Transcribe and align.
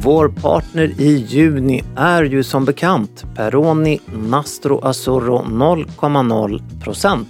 Vår 0.00 0.28
partner 0.28 0.92
i 1.00 1.16
juni 1.28 1.84
är 1.96 2.22
ju 2.22 2.42
som 2.42 2.64
bekant 2.64 3.24
Peroni 3.36 4.00
Nastro 4.14 4.80
Azzurro 4.84 5.42
0,0%. 5.42 7.24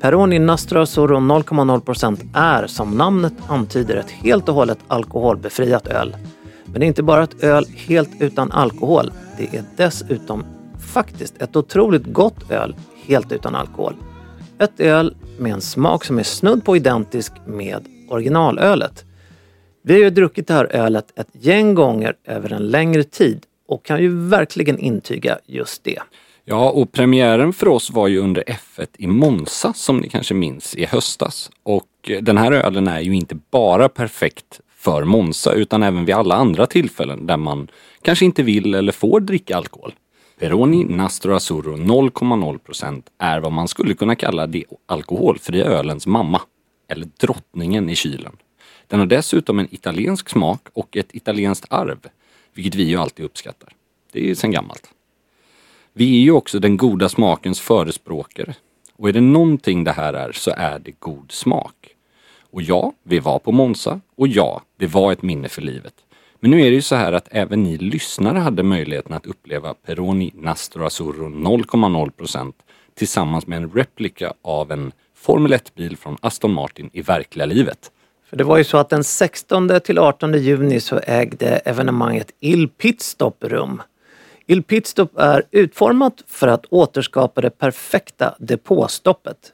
Peroni 0.00 0.38
Nastro 0.38 0.80
Azzurro 0.80 1.16
0,0% 1.16 2.18
är 2.34 2.66
som 2.66 2.90
namnet 2.90 3.32
antyder 3.48 3.96
ett 3.96 4.10
helt 4.10 4.48
och 4.48 4.54
hållet 4.54 4.78
alkoholbefriat 4.88 5.86
öl. 5.86 6.16
Men 6.64 6.80
det 6.80 6.86
är 6.86 6.88
inte 6.88 7.02
bara 7.02 7.22
ett 7.22 7.44
öl 7.44 7.66
helt 7.86 8.10
utan 8.20 8.52
alkohol. 8.52 9.12
Det 9.36 9.56
är 9.56 9.64
dessutom 9.76 10.44
faktiskt 10.78 11.42
ett 11.42 11.56
otroligt 11.56 12.12
gott 12.12 12.50
öl 12.50 12.76
helt 13.06 13.32
utan 13.32 13.54
alkohol. 13.54 13.94
Ett 14.58 14.80
öl 14.80 15.14
med 15.38 15.52
en 15.52 15.60
smak 15.60 16.04
som 16.04 16.18
är 16.18 16.22
snudd 16.22 16.64
på 16.64 16.76
identisk 16.76 17.32
med 17.46 17.86
originalölet. 18.08 19.04
Vi 19.88 19.94
har 19.94 20.00
ju 20.00 20.10
druckit 20.10 20.46
det 20.46 20.54
här 20.54 20.64
ölet 20.64 21.18
ett 21.18 21.28
gäng 21.32 21.74
gånger 21.74 22.14
över 22.24 22.52
en 22.52 22.70
längre 22.70 23.04
tid 23.04 23.46
och 23.68 23.84
kan 23.84 24.02
ju 24.02 24.08
verkligen 24.08 24.78
intyga 24.78 25.38
just 25.46 25.84
det. 25.84 25.98
Ja, 26.44 26.70
och 26.70 26.92
premiären 26.92 27.52
för 27.52 27.68
oss 27.68 27.90
var 27.90 28.08
ju 28.08 28.18
under 28.18 28.42
F1 28.42 28.86
i 28.98 29.06
Monza 29.06 29.72
som 29.72 29.98
ni 29.98 30.08
kanske 30.08 30.34
minns 30.34 30.74
i 30.74 30.84
höstas. 30.84 31.50
Och 31.62 32.10
den 32.22 32.38
här 32.38 32.52
ölen 32.52 32.88
är 32.88 33.00
ju 33.00 33.14
inte 33.14 33.34
bara 33.50 33.88
perfekt 33.88 34.60
för 34.76 35.04
Monza 35.04 35.52
utan 35.52 35.82
även 35.82 36.04
vid 36.04 36.14
alla 36.14 36.34
andra 36.34 36.66
tillfällen 36.66 37.26
där 37.26 37.36
man 37.36 37.68
kanske 38.02 38.24
inte 38.24 38.42
vill 38.42 38.74
eller 38.74 38.92
får 38.92 39.20
dricka 39.20 39.56
alkohol. 39.56 39.94
Peroni 40.38 40.84
Nastro 40.84 41.34
Azzurro 41.34 41.76
0,0% 41.76 43.02
är 43.18 43.40
vad 43.40 43.52
man 43.52 43.68
skulle 43.68 43.94
kunna 43.94 44.14
kalla 44.14 44.46
det 44.46 44.64
alkoholfria 44.86 45.64
ölens 45.64 46.06
mamma. 46.06 46.40
Eller 46.88 47.06
drottningen 47.20 47.90
i 47.90 47.96
kylen. 47.96 48.36
Den 48.88 49.00
har 49.00 49.06
dessutom 49.06 49.58
en 49.58 49.74
italiensk 49.74 50.28
smak 50.28 50.68
och 50.72 50.96
ett 50.96 51.14
italienskt 51.14 51.66
arv, 51.70 51.98
vilket 52.54 52.74
vi 52.74 52.82
ju 52.82 52.96
alltid 52.96 53.24
uppskattar. 53.24 53.72
Det 54.12 54.20
är 54.20 54.24
ju 54.24 54.34
sedan 54.34 54.50
gammalt. 54.50 54.90
Vi 55.92 56.18
är 56.18 56.22
ju 56.22 56.30
också 56.30 56.58
den 56.58 56.76
goda 56.76 57.08
smakens 57.08 57.60
förespråkare. 57.60 58.54
Och 58.96 59.08
är 59.08 59.12
det 59.12 59.20
någonting 59.20 59.84
det 59.84 59.92
här 59.92 60.12
är 60.12 60.32
så 60.32 60.50
är 60.56 60.78
det 60.78 61.00
god 61.00 61.32
smak. 61.32 61.94
Och 62.50 62.62
ja, 62.62 62.92
vi 63.02 63.18
var 63.18 63.38
på 63.38 63.52
Monza 63.52 64.00
och 64.16 64.28
ja, 64.28 64.62
det 64.76 64.86
var 64.86 65.12
ett 65.12 65.22
minne 65.22 65.48
för 65.48 65.62
livet. 65.62 65.94
Men 66.40 66.50
nu 66.50 66.60
är 66.60 66.64
det 66.64 66.74
ju 66.74 66.82
så 66.82 66.94
här 66.94 67.12
att 67.12 67.28
även 67.30 67.62
ni 67.62 67.78
lyssnare 67.78 68.38
hade 68.38 68.62
möjligheten 68.62 69.12
att 69.12 69.26
uppleva 69.26 69.74
Peroni 69.74 70.30
Nastro 70.34 70.84
Azzurro 70.84 71.28
0,0% 71.28 72.52
tillsammans 72.94 73.46
med 73.46 73.56
en 73.56 73.70
replika 73.70 74.32
av 74.42 74.72
en 74.72 74.92
Formel 75.14 75.52
1-bil 75.52 75.96
från 75.96 76.16
Aston 76.20 76.52
Martin 76.52 76.90
i 76.92 77.02
verkliga 77.02 77.46
livet. 77.46 77.90
För 78.28 78.36
det 78.36 78.44
var 78.44 78.58
ju 78.58 78.64
så 78.64 78.78
att 78.78 78.88
den 78.88 79.04
16 79.04 79.80
till 79.84 79.98
18 79.98 80.32
juni 80.32 80.80
så 80.80 81.00
ägde 81.02 81.48
evenemanget 81.48 82.30
Il 82.40 82.68
Pitstop 82.68 83.44
rum. 83.44 83.82
Il 84.46 84.62
Pitstop 84.62 85.18
är 85.18 85.42
utformat 85.50 86.24
för 86.26 86.48
att 86.48 86.66
återskapa 86.70 87.40
det 87.40 87.50
perfekta 87.50 88.34
depåstoppet. 88.38 89.52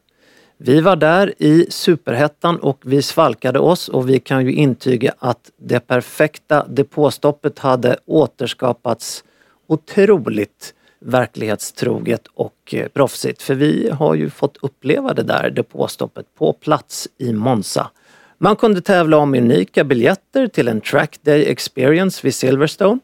Vi 0.57 0.81
var 0.81 0.97
där 0.97 1.35
i 1.39 1.67
superhettan 1.71 2.59
och 2.59 2.79
vi 2.85 3.03
svalkade 3.03 3.59
oss 3.59 3.89
och 3.89 4.09
vi 4.09 4.21
kan 4.21 4.47
ju 4.47 4.53
intyga 4.53 5.15
att 5.19 5.51
det 5.57 5.81
perfekta 5.81 6.67
depåstoppet 6.69 7.59
hade 7.59 7.97
återskapats 8.07 9.25
otroligt 9.67 10.75
verklighetstroget 10.99 12.27
och 12.35 12.75
eh, 12.75 12.89
proffsigt. 12.89 13.43
För 13.43 13.55
vi 13.55 13.91
har 13.91 14.15
ju 14.15 14.31
fått 14.31 14.57
uppleva 14.63 15.15
det 15.15 15.23
där 15.23 15.51
depåstoppet 15.51 16.27
på 16.35 16.53
plats 16.53 17.09
i 17.19 17.33
Monza. 17.33 17.91
Man 18.39 18.57
kunde 18.57 18.81
tävla 18.81 19.17
om 19.17 19.35
unika 19.35 19.85
biljetter 19.85 20.47
till 20.49 20.69
en 20.69 20.81
track 20.81 21.19
day 21.23 21.45
experience 21.47 22.21
vid 22.23 22.35
Silverstone. 22.35 23.01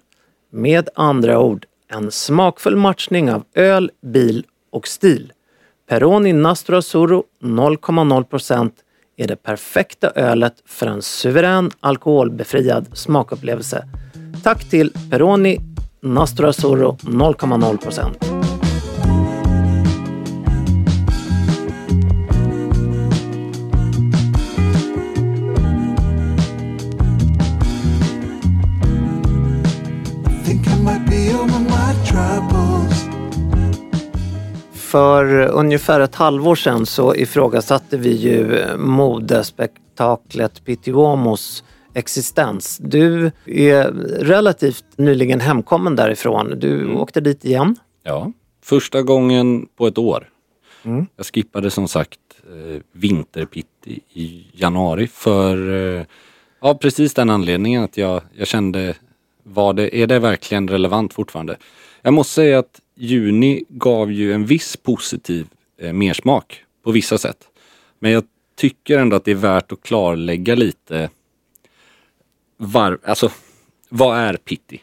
Med 0.53 0.89
andra 0.95 1.39
ord, 1.39 1.67
en 1.93 2.11
smakfull 2.11 2.77
matchning 2.77 3.33
av 3.33 3.45
öl, 3.55 3.91
bil 4.03 4.47
och 4.73 4.89
stil. 4.89 5.33
Peroni 5.89 6.33
Nastro 6.33 6.77
Azzurro 6.77 7.25
0,0% 7.43 8.71
är 9.17 9.27
det 9.27 9.37
perfekta 9.37 10.11
ölet 10.11 10.55
för 10.67 10.87
en 10.87 11.03
suverän 11.03 11.71
alkoholbefriad 11.81 12.87
smakupplevelse. 12.93 13.85
Tack 14.43 14.71
till 14.71 14.93
Peroni 15.11 15.59
Nastro 16.01 16.47
Azzurro 16.47 16.97
0,0%. 17.03 18.40
För 34.91 35.47
ungefär 35.47 36.01
ett 36.01 36.15
halvår 36.15 36.55
sedan 36.55 36.87
så 36.87 37.15
ifrågasatte 37.15 37.97
vi 37.97 38.13
ju 38.17 38.65
modespektaklet 38.77 40.65
Pitti 40.65 40.91
Uomos 40.93 41.65
existens. 41.95 42.79
Du 42.83 43.33
är 43.47 43.85
relativt 44.21 44.85
nyligen 44.97 45.41
hemkommen 45.41 45.97
därifrån. 45.97 46.59
Du 46.59 46.95
åkte 46.95 47.21
dit 47.21 47.45
igen. 47.45 47.77
Ja, 48.03 48.33
första 48.65 49.03
gången 49.03 49.67
på 49.77 49.87
ett 49.87 49.99
år. 49.99 50.29
Jag 51.17 51.27
skippade 51.27 51.71
som 51.71 51.89
sagt 51.89 52.21
eh, 52.45 52.83
vinterpitti 52.93 54.01
i 54.13 54.47
januari 54.53 55.07
för 55.07 55.73
eh, 55.99 56.05
ja, 56.61 56.75
precis 56.75 57.15
den 57.15 57.31
anledningen 57.31 57.85
att 57.85 57.97
jag, 57.97 58.23
jag 58.33 58.47
kände 58.47 58.95
var 59.43 59.73
det, 59.73 59.97
är 59.97 60.07
det 60.07 60.19
verkligen 60.19 60.69
relevant 60.69 61.15
fortfarande? 61.15 61.57
Jag 62.03 62.15
måste 62.15 62.35
säga 62.35 62.59
att 62.59 62.81
juni 63.01 63.65
gav 63.69 64.13
ju 64.13 64.33
en 64.33 64.47
viss 64.47 64.77
positiv 64.77 65.47
eh, 65.79 65.93
mersmak 65.93 66.65
på 66.85 66.91
vissa 66.91 67.19
sätt. 67.19 67.49
Men 67.99 68.11
jag 68.13 68.25
tycker 68.57 68.99
ändå 68.99 69.17
att 69.17 69.25
det 69.25 69.31
är 69.31 69.35
värt 69.35 69.73
att 69.73 69.83
klarlägga 69.83 70.55
lite 70.55 71.11
var, 72.57 72.99
alltså, 73.05 73.31
vad 73.89 74.19
är 74.19 74.37
pitti? 74.37 74.81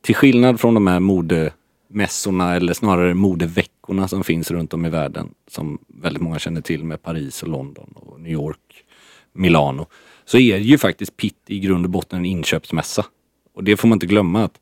Till 0.00 0.14
skillnad 0.14 0.60
från 0.60 0.74
de 0.74 0.86
här 0.86 1.00
modemässorna 1.00 2.54
eller 2.54 2.74
snarare 2.74 3.14
modeveckorna 3.14 4.08
som 4.08 4.24
finns 4.24 4.50
runt 4.50 4.74
om 4.74 4.86
i 4.86 4.90
världen 4.90 5.34
som 5.48 5.78
väldigt 5.86 6.22
många 6.22 6.38
känner 6.38 6.60
till 6.60 6.84
med 6.84 7.02
Paris 7.02 7.42
och 7.42 7.48
London 7.48 7.92
och 7.94 8.20
New 8.20 8.32
York, 8.32 8.84
Milano. 9.32 9.86
Så 10.24 10.38
är 10.38 10.58
ju 10.58 10.78
faktiskt 10.78 11.16
Pitti 11.16 11.54
i 11.54 11.58
grund 11.58 11.84
och 11.84 11.90
botten 11.90 12.18
en 12.18 12.24
inköpsmässa. 12.24 13.06
Och 13.54 13.64
det 13.64 13.76
får 13.76 13.88
man 13.88 13.96
inte 13.96 14.06
glömma 14.06 14.44
att 14.44 14.60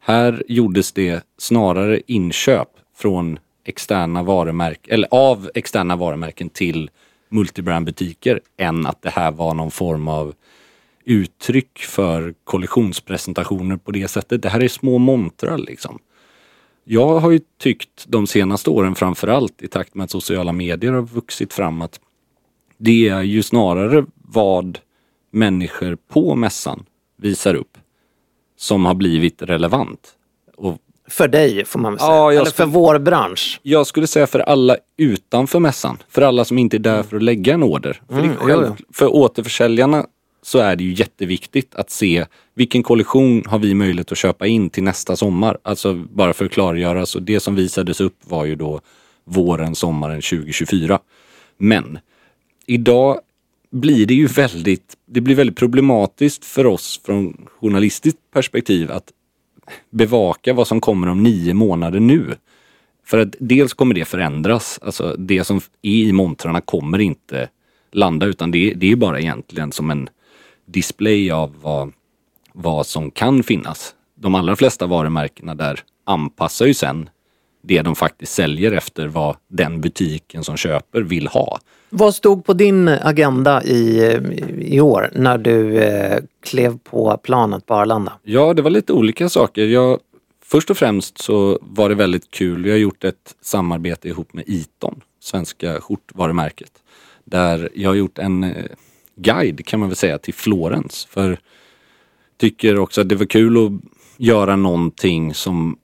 här 0.00 0.42
gjordes 0.48 0.92
det 0.92 1.24
snarare 1.38 2.00
inköp 2.06 2.68
från 2.96 3.38
externa 3.64 4.22
varumärken, 4.22 4.94
eller 4.94 5.08
av 5.10 5.50
externa 5.54 5.96
varumärken 5.96 6.48
till 6.48 6.90
multibrandbutiker 7.28 8.40
än 8.56 8.86
att 8.86 9.02
det 9.02 9.10
här 9.10 9.30
var 9.30 9.54
någon 9.54 9.70
form 9.70 10.08
av 10.08 10.34
uttryck 11.04 11.78
för 11.78 12.34
kollektionspresentationer 12.44 13.76
på 13.76 13.90
det 13.90 14.08
sättet. 14.08 14.42
Det 14.42 14.48
här 14.48 14.62
är 14.62 14.68
små 14.68 14.98
montrar 14.98 15.58
liksom. 15.58 15.98
Jag 16.84 17.18
har 17.18 17.30
ju 17.30 17.40
tyckt 17.58 18.04
de 18.08 18.26
senaste 18.26 18.70
åren 18.70 18.94
framförallt 18.94 19.62
i 19.62 19.68
takt 19.68 19.94
med 19.94 20.04
att 20.04 20.10
sociala 20.10 20.52
medier 20.52 20.92
har 20.92 21.02
vuxit 21.02 21.52
fram 21.52 21.82
att 21.82 22.00
det 22.78 23.08
är 23.08 23.22
ju 23.22 23.42
snarare 23.42 24.04
vad 24.14 24.78
människor 25.30 25.96
på 26.08 26.34
mässan 26.34 26.84
visar 27.16 27.54
upp 27.54 27.78
som 28.60 28.84
har 28.84 28.94
blivit 28.94 29.42
relevant. 29.42 30.00
Och 30.56 30.78
För 31.08 31.28
dig 31.28 31.64
får 31.64 31.78
man 31.80 31.92
väl 31.92 31.98
säga. 31.98 32.10
Ja, 32.10 32.32
Eller 32.32 32.44
för 32.50 32.66
vår 32.66 32.98
bransch. 32.98 33.60
jag 33.62 33.86
skulle 33.86 34.06
säga 34.06 34.26
för 34.26 34.38
alla 34.40 34.76
utanför 34.96 35.58
mässan. 35.58 35.98
För 36.08 36.22
alla 36.22 36.44
som 36.44 36.58
inte 36.58 36.76
är 36.76 36.78
där 36.78 37.02
för 37.02 37.16
att 37.16 37.22
lägga 37.22 37.54
en 37.54 37.62
order. 37.62 38.00
För, 38.08 38.18
Mm, 38.18 38.36
själv, 38.36 38.66
jo, 38.78 38.84
för 38.92 39.14
återförsäljarna 39.14 40.06
så 40.42 40.58
är 40.58 40.76
det 40.76 40.84
ju 40.84 40.92
jätteviktigt 40.92 41.74
att 41.74 41.90
se 41.90 42.26
vilken 42.54 42.82
kollektion 42.82 43.42
har 43.46 43.58
vi 43.58 43.74
möjlighet 43.74 44.12
att 44.12 44.18
köpa 44.18 44.46
in 44.46 44.70
till 44.70 44.82
nästa 44.82 45.16
sommar. 45.16 45.58
Alltså 45.62 45.94
bara 45.94 46.32
för 46.32 46.44
att 46.44 46.50
klargöra, 46.50 47.06
så 47.06 47.18
det 47.18 47.40
som 47.40 47.54
visades 47.54 48.00
upp 48.00 48.16
var 48.24 48.44
ju 48.44 48.54
då 48.54 48.80
våren, 49.24 49.74
sommaren 49.74 50.20
2024. 50.22 50.98
Men 51.58 51.98
idag 52.66 53.20
blir 53.70 54.06
det 54.06 54.14
ju 54.14 54.26
väldigt, 54.26 54.96
det 55.06 55.20
blir 55.20 55.34
väldigt 55.34 55.56
problematiskt 55.56 56.44
för 56.44 56.66
oss 56.66 57.00
från 57.04 57.46
journalistiskt 57.60 58.18
perspektiv 58.32 58.90
att 58.92 59.12
bevaka 59.90 60.52
vad 60.52 60.66
som 60.66 60.80
kommer 60.80 61.08
om 61.08 61.22
nio 61.22 61.54
månader 61.54 62.00
nu. 62.00 62.34
För 63.06 63.18
att 63.18 63.34
dels 63.38 63.74
kommer 63.74 63.94
det 63.94 64.04
förändras, 64.04 64.78
alltså 64.82 65.16
det 65.18 65.44
som 65.44 65.56
är 65.82 65.90
i 65.90 66.12
montrarna 66.12 66.60
kommer 66.60 66.98
inte 66.98 67.48
landa 67.92 68.26
utan 68.26 68.50
det, 68.50 68.74
det 68.74 68.92
är 68.92 68.96
bara 68.96 69.20
egentligen 69.20 69.72
som 69.72 69.90
en 69.90 70.08
display 70.66 71.30
av 71.30 71.54
vad, 71.62 71.92
vad 72.52 72.86
som 72.86 73.10
kan 73.10 73.42
finnas. 73.42 73.94
De 74.14 74.34
allra 74.34 74.56
flesta 74.56 74.86
varumärkena 74.86 75.54
där 75.54 75.80
anpassar 76.04 76.66
ju 76.66 76.74
sen 76.74 77.10
det 77.62 77.82
de 77.82 77.96
faktiskt 77.96 78.32
säljer 78.32 78.72
efter 78.72 79.08
vad 79.08 79.36
den 79.48 79.80
butiken 79.80 80.44
som 80.44 80.56
köper 80.56 81.02
vill 81.02 81.28
ha. 81.28 81.58
Vad 81.90 82.14
stod 82.14 82.44
på 82.44 82.52
din 82.52 82.88
agenda 82.88 83.62
i, 83.62 84.18
i 84.58 84.80
år 84.80 85.10
när 85.14 85.38
du 85.38 85.78
eh, 85.78 86.18
klev 86.44 86.78
på 86.78 87.16
planet 87.16 87.66
på 87.66 87.74
Arlanda? 87.74 88.12
Ja, 88.22 88.54
det 88.54 88.62
var 88.62 88.70
lite 88.70 88.92
olika 88.92 89.28
saker. 89.28 89.66
Jag, 89.66 90.00
först 90.44 90.70
och 90.70 90.76
främst 90.76 91.18
så 91.18 91.58
var 91.62 91.88
det 91.88 91.94
väldigt 91.94 92.30
kul. 92.30 92.62
Vi 92.62 92.70
har 92.70 92.78
gjort 92.78 93.04
ett 93.04 93.34
samarbete 93.40 94.08
ihop 94.08 94.32
med 94.32 94.44
Iton, 94.46 95.00
svenska 95.20 95.80
skjortvarumärket. 95.80 96.72
Där 97.24 97.68
jag 97.74 97.90
har 97.90 97.94
gjort 97.94 98.18
en 98.18 98.44
eh, 98.44 98.64
guide 99.16 99.66
kan 99.66 99.80
man 99.80 99.88
väl 99.88 99.96
säga 99.96 100.18
till 100.18 100.34
Florens. 100.34 101.08
För 101.10 101.38
tycker 102.36 102.78
också 102.78 103.00
att 103.00 103.08
det 103.08 103.14
var 103.14 103.26
kul 103.26 103.66
att 103.66 103.72
göra 104.16 104.56
någonting 104.56 105.34
som 105.34 105.76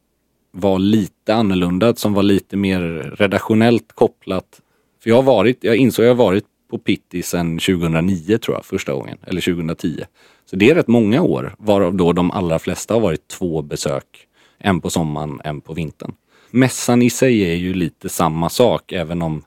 var 0.56 0.78
lite 0.78 1.34
annorlunda, 1.34 1.94
som 1.94 2.14
var 2.14 2.22
lite 2.22 2.56
mer 2.56 2.80
redaktionellt 3.18 3.92
kopplat. 3.92 4.60
För 5.02 5.10
jag 5.10 5.16
har 5.16 5.22
varit, 5.22 5.64
jag 5.64 5.76
insåg 5.76 6.04
jag 6.04 6.10
har 6.10 6.24
varit 6.24 6.44
på 6.70 6.78
Pitti 6.78 7.22
sedan 7.22 7.58
2009 7.58 8.38
tror 8.38 8.56
jag, 8.56 8.64
första 8.64 8.92
gången. 8.92 9.18
Eller 9.26 9.40
2010. 9.40 10.04
Så 10.50 10.56
det 10.56 10.70
är 10.70 10.74
rätt 10.74 10.88
många 10.88 11.22
år, 11.22 11.54
varav 11.58 11.94
då 11.94 12.12
de 12.12 12.30
allra 12.30 12.58
flesta 12.58 12.94
har 12.94 13.00
varit 13.00 13.28
två 13.28 13.62
besök. 13.62 14.26
En 14.58 14.80
på 14.80 14.90
sommaren, 14.90 15.40
en 15.44 15.60
på 15.60 15.74
vintern. 15.74 16.14
Mässan 16.50 17.02
i 17.02 17.10
sig 17.10 17.40
är 17.40 17.54
ju 17.54 17.74
lite 17.74 18.08
samma 18.08 18.48
sak, 18.48 18.92
även 18.92 19.22
om 19.22 19.42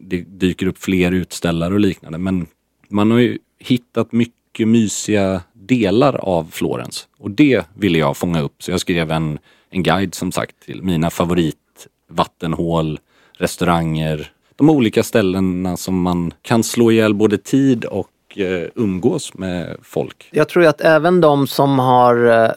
det 0.00 0.20
dyker 0.20 0.66
upp 0.66 0.78
fler 0.78 1.12
utställare 1.12 1.74
och 1.74 1.80
liknande. 1.80 2.18
Men 2.18 2.46
man 2.88 3.10
har 3.10 3.18
ju 3.18 3.38
hittat 3.58 4.12
mycket 4.12 4.68
mysiga 4.68 5.42
delar 5.52 6.16
av 6.16 6.48
Florens. 6.50 7.08
Och 7.18 7.30
det 7.30 7.64
ville 7.74 7.98
jag 7.98 8.16
fånga 8.16 8.40
upp. 8.40 8.62
Så 8.62 8.70
jag 8.70 8.80
skrev 8.80 9.10
en, 9.10 9.38
en 9.70 9.82
guide 9.82 10.14
som 10.14 10.32
sagt 10.32 10.60
till 10.60 10.82
mina 10.82 11.10
favoritvattenhål, 11.10 13.00
restauranger, 13.32 14.32
de 14.56 14.70
olika 14.70 15.02
ställena 15.02 15.76
som 15.76 16.02
man 16.02 16.32
kan 16.42 16.62
slå 16.62 16.92
ihjäl 16.92 17.14
både 17.14 17.38
tid 17.38 17.84
och 17.84 18.38
eh, 18.38 18.68
umgås 18.74 19.34
med 19.34 19.76
folk. 19.82 20.28
Jag 20.32 20.48
tror 20.48 20.66
att 20.66 20.80
även 20.80 21.20
de 21.20 21.46
som 21.46 21.78
har 21.78 22.44
eh, 22.44 22.50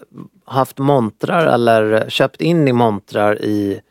haft 0.45 0.77
montrar 0.77 1.45
eller 1.45 2.09
köpt 2.09 2.41
in 2.41 2.67
i 2.67 2.73
montrar 2.73 3.41
i 3.41 3.81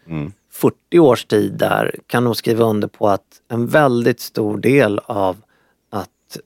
40 0.52 0.98
års 0.98 1.24
tid 1.24 1.52
där 1.52 1.94
kan 2.06 2.24
nog 2.24 2.36
skriva 2.36 2.64
under 2.64 2.88
på 2.88 3.08
att 3.08 3.40
en 3.48 3.66
väldigt 3.66 4.20
stor 4.20 4.58
del 4.58 4.98
av 5.06 5.36
att 5.90 6.38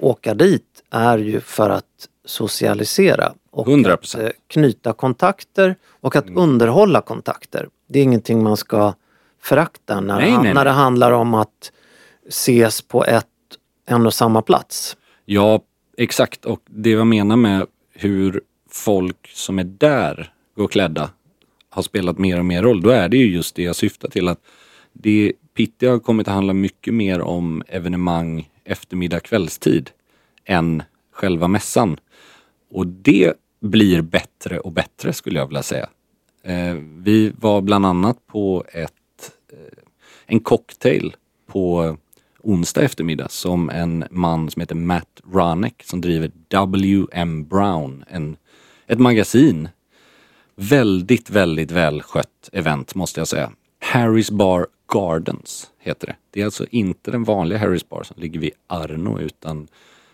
åka 0.00 0.34
dit 0.34 0.82
är 0.90 1.18
ju 1.18 1.40
för 1.40 1.70
att 1.70 2.08
socialisera 2.24 3.32
och 3.54 3.66
100%. 3.66 3.92
att 3.92 4.14
eh, 4.14 4.30
knyta 4.46 4.92
kontakter 4.92 5.76
och 6.00 6.16
att 6.16 6.30
underhålla 6.30 7.00
kontakter. 7.00 7.68
Det 7.86 7.98
är 7.98 8.02
ingenting 8.02 8.42
man 8.42 8.56
ska 8.56 8.94
förakta 9.40 10.00
när, 10.00 10.20
Nej, 10.20 10.38
nej, 10.42 10.54
när 10.54 10.64
det 10.64 10.70
handlar 10.70 11.12
om 11.12 11.34
att 11.34 11.72
ses 12.28 12.82
på 12.82 13.04
ett, 13.04 13.26
en 13.86 14.06
och 14.06 14.14
samma 14.14 14.42
plats. 14.42 14.96
Ja, 15.24 15.60
exakt. 15.96 16.44
Och 16.44 16.60
det 16.66 16.90
jag 16.90 17.06
menar 17.06 17.36
med 17.36 17.66
hur 17.92 18.40
folk 18.70 19.30
som 19.32 19.58
är 19.58 19.64
där 19.64 20.32
går 20.56 20.68
klädda 20.68 21.10
har 21.70 21.82
spelat 21.82 22.18
mer 22.18 22.38
och 22.38 22.44
mer 22.44 22.62
roll, 22.62 22.82
då 22.82 22.90
är 22.90 23.08
det 23.08 23.16
ju 23.16 23.26
just 23.26 23.54
det 23.54 23.62
jag 23.62 23.76
syftar 23.76 24.08
till. 24.08 24.28
att 24.28 24.40
det 24.92 25.32
Pitti 25.54 25.86
har 25.86 25.98
kommit 25.98 26.28
att 26.28 26.34
handla 26.34 26.52
mycket 26.52 26.94
mer 26.94 27.20
om 27.20 27.62
evenemang 27.68 28.50
eftermiddag 28.64 29.20
kvällstid 29.20 29.90
än 30.44 30.82
själva 31.12 31.48
mässan. 31.48 31.96
Och 32.70 32.86
det 32.86 33.34
blir 33.64 34.02
bättre 34.02 34.58
och 34.58 34.72
bättre 34.72 35.12
skulle 35.12 35.38
jag 35.38 35.46
vilja 35.46 35.62
säga. 35.62 35.88
Eh, 36.42 36.74
vi 36.96 37.32
var 37.38 37.60
bland 37.60 37.86
annat 37.86 38.26
på 38.26 38.64
ett, 38.72 39.32
eh, 39.52 39.78
en 40.26 40.40
cocktail 40.40 41.16
på 41.46 41.96
onsdag 42.42 42.82
eftermiddag 42.82 43.30
som 43.30 43.70
en 43.70 44.04
man 44.10 44.50
som 44.50 44.60
heter 44.60 44.74
Matt 44.74 45.20
Ranek 45.32 45.82
som 45.84 46.00
driver 46.00 46.30
W.M. 46.48 47.44
Brown, 47.44 48.04
en, 48.08 48.36
ett 48.86 48.98
magasin. 48.98 49.68
Väldigt, 50.56 51.30
väldigt 51.30 51.70
välskött 51.70 52.50
event 52.52 52.94
måste 52.94 53.20
jag 53.20 53.28
säga. 53.28 53.52
Harrys 53.78 54.30
Bar 54.30 54.66
Gardens 54.88 55.70
heter 55.78 56.06
det. 56.06 56.16
Det 56.30 56.40
är 56.40 56.44
alltså 56.44 56.66
inte 56.70 57.10
den 57.10 57.24
vanliga 57.24 57.58
Harrys 57.58 57.88
Bar 57.88 58.02
som 58.02 58.22
ligger 58.22 58.40
vid 58.40 58.52
Arno 58.66 59.20
utan 59.20 59.68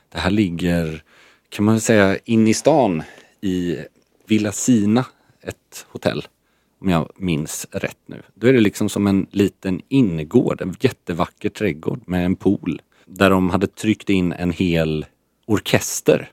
det 0.08 0.18
här 0.18 0.30
ligger, 0.30 1.02
kan 1.48 1.64
man 1.64 1.74
väl 1.74 1.82
säga, 1.82 2.18
in 2.24 2.48
i 2.48 2.54
stan 2.54 3.02
i 3.40 3.78
Villa 4.26 4.52
Sina, 4.52 5.04
ett 5.42 5.86
hotell. 5.88 6.26
Om 6.80 6.88
jag 6.88 7.10
minns 7.16 7.66
rätt 7.70 7.98
nu. 8.06 8.22
Då 8.34 8.46
är 8.46 8.52
det 8.52 8.60
liksom 8.60 8.88
som 8.88 9.06
en 9.06 9.26
liten 9.30 9.80
innergård, 9.88 10.60
en 10.60 10.74
jättevacker 10.80 11.48
trädgård 11.48 12.00
med 12.06 12.24
en 12.24 12.36
pool. 12.36 12.82
Där 13.06 13.30
de 13.30 13.50
hade 13.50 13.66
tryckt 13.66 14.10
in 14.10 14.32
en 14.32 14.50
hel 14.50 15.06
orkester 15.46 16.30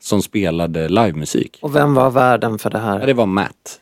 som 0.00 0.22
spelade 0.22 0.88
livemusik. 0.88 1.58
Och 1.62 1.76
vem 1.76 1.94
var 1.94 2.10
värden 2.10 2.58
för 2.58 2.70
det 2.70 2.78
Ja, 2.78 2.84
här? 2.84 3.06
det 3.06 3.14
var 3.14 3.26
Matt. 3.26 3.80